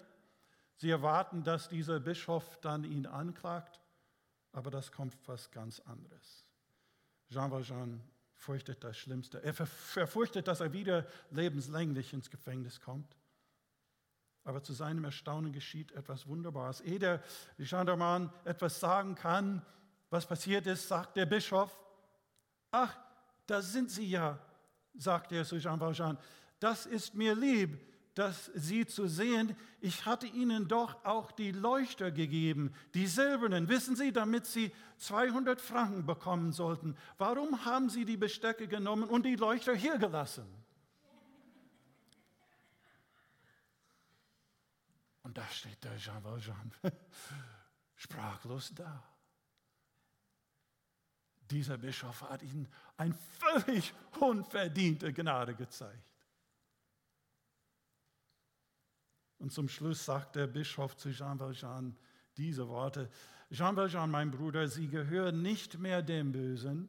[0.76, 3.80] Sie erwarten, dass dieser Bischof dann ihn anklagt,
[4.52, 6.44] aber das kommt was ganz anderes.
[7.28, 8.00] Jean Valjean
[8.42, 9.42] fürchtet das Schlimmste.
[9.42, 13.16] Er verfürchtet, dass er wieder lebenslänglich ins Gefängnis kommt.
[14.44, 16.80] Aber zu seinem Erstaunen geschieht etwas Wunderbares.
[16.80, 17.22] Ehe der
[17.58, 19.64] Gendarman etwas sagen kann,
[20.10, 21.70] was passiert ist, sagt der Bischof,
[22.72, 22.96] ach,
[23.46, 24.38] da sind Sie ja,
[24.94, 26.18] sagt er zu Jean Valjean
[26.62, 27.80] das ist mir lieb,
[28.14, 33.96] dass Sie zu sehen, ich hatte Ihnen doch auch die Leuchter gegeben, die silbernen, wissen
[33.96, 36.96] Sie, damit Sie 200 Franken bekommen sollten.
[37.16, 40.46] Warum haben Sie die Bestecke genommen und die Leuchter hier gelassen?
[45.22, 46.72] Und da steht der Jean Valjean
[47.96, 49.02] sprachlos da.
[51.50, 56.11] Dieser Bischof hat ihnen eine völlig unverdiente Gnade gezeigt.
[59.42, 61.96] Und zum Schluss sagt der Bischof zu Jean Valjean
[62.36, 63.10] diese Worte.
[63.50, 66.88] Jean Valjean, mein Bruder, Sie gehören nicht mehr dem Bösen,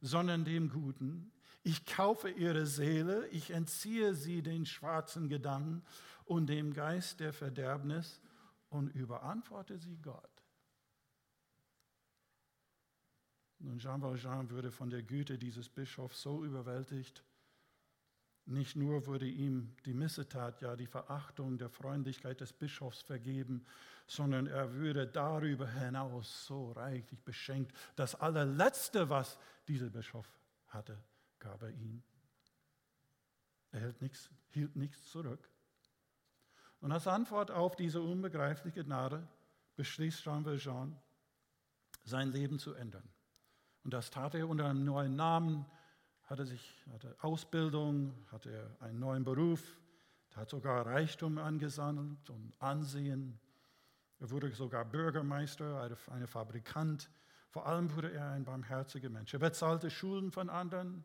[0.00, 1.30] sondern dem Guten.
[1.62, 5.84] Ich kaufe Ihre Seele, ich entziehe Sie den schwarzen Gedanken
[6.24, 8.20] und dem Geist der Verderbnis
[8.68, 10.42] und überantworte Sie Gott.
[13.60, 17.22] Und Jean Valjean wurde von der Güte dieses Bischofs so überwältigt,
[18.46, 23.64] nicht nur wurde ihm die Missetat, ja die Verachtung der Freundlichkeit des Bischofs vergeben,
[24.06, 27.72] sondern er würde darüber hinaus so reichlich beschenkt.
[27.96, 29.38] Das allerletzte, was
[29.68, 30.26] dieser Bischof
[30.68, 30.98] hatte,
[31.38, 32.02] gab er ihm.
[33.70, 35.48] Er hielt nichts, hielt nichts zurück.
[36.80, 39.26] Und als Antwort auf diese unbegreifliche Gnade
[39.76, 41.00] beschließt Jean Valjean,
[42.04, 43.08] sein Leben zu ändern.
[43.84, 45.64] Und das tat er unter einem neuen Namen,
[46.32, 49.62] hatte, sich, hatte Ausbildung, hatte einen neuen Beruf,
[50.34, 53.38] hat sogar Reichtum angesammelt und Ansehen.
[54.18, 57.10] Er wurde sogar Bürgermeister, ein Fabrikant.
[57.50, 59.34] Vor allem wurde er ein barmherziger Mensch.
[59.34, 61.04] Er bezahlte Schulden von anderen.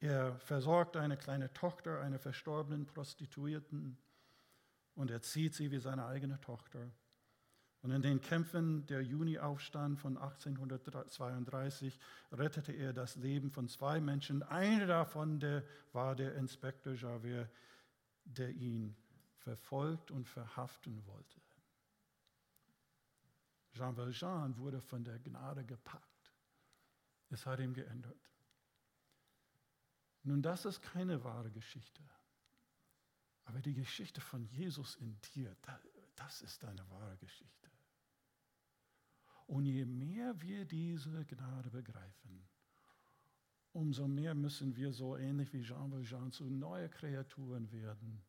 [0.00, 3.98] Er versorgte eine kleine Tochter einer verstorbenen Prostituierten
[4.94, 6.90] und erzieht sie wie seine eigene Tochter.
[7.82, 11.98] Und in den Kämpfen der Juni-Aufstand von 1832
[12.32, 14.42] rettete er das Leben von zwei Menschen.
[14.42, 15.62] Einer davon der,
[15.92, 17.48] war der Inspektor Javert,
[18.24, 18.96] der ihn
[19.36, 21.40] verfolgt und verhaften wollte.
[23.72, 26.32] Jean Valjean wurde von der Gnade gepackt
[27.30, 28.28] Es hat ihm geändert.
[30.24, 32.02] Nun, das ist keine wahre Geschichte.
[33.44, 35.56] Aber die Geschichte von Jesus in dir,
[36.16, 37.57] das ist eine wahre Geschichte.
[39.48, 42.46] Und je mehr wir diese Gnade begreifen,
[43.72, 48.22] umso mehr müssen wir so ähnlich wie Jean Valjean zu neue Kreaturen werden,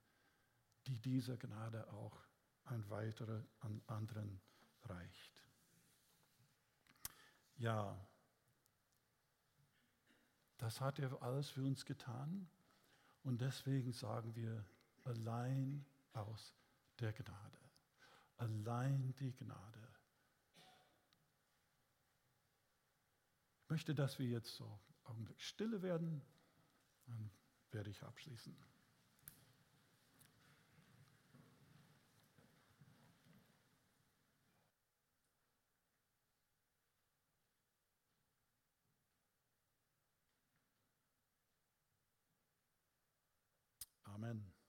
[0.87, 2.17] die diese Gnade auch
[2.63, 4.39] an weitere, an anderen
[4.83, 5.43] reicht.
[7.57, 7.99] Ja,
[10.57, 12.47] das hat er alles für uns getan
[13.23, 14.65] und deswegen sagen wir
[15.03, 16.53] allein aus
[16.97, 17.59] der Gnade.
[18.37, 19.88] Allein die Gnade.
[23.69, 26.21] Möchte, dass wir jetzt so Augenblick stille werden.
[27.05, 27.31] Dann
[27.71, 28.55] werde ich abschließen.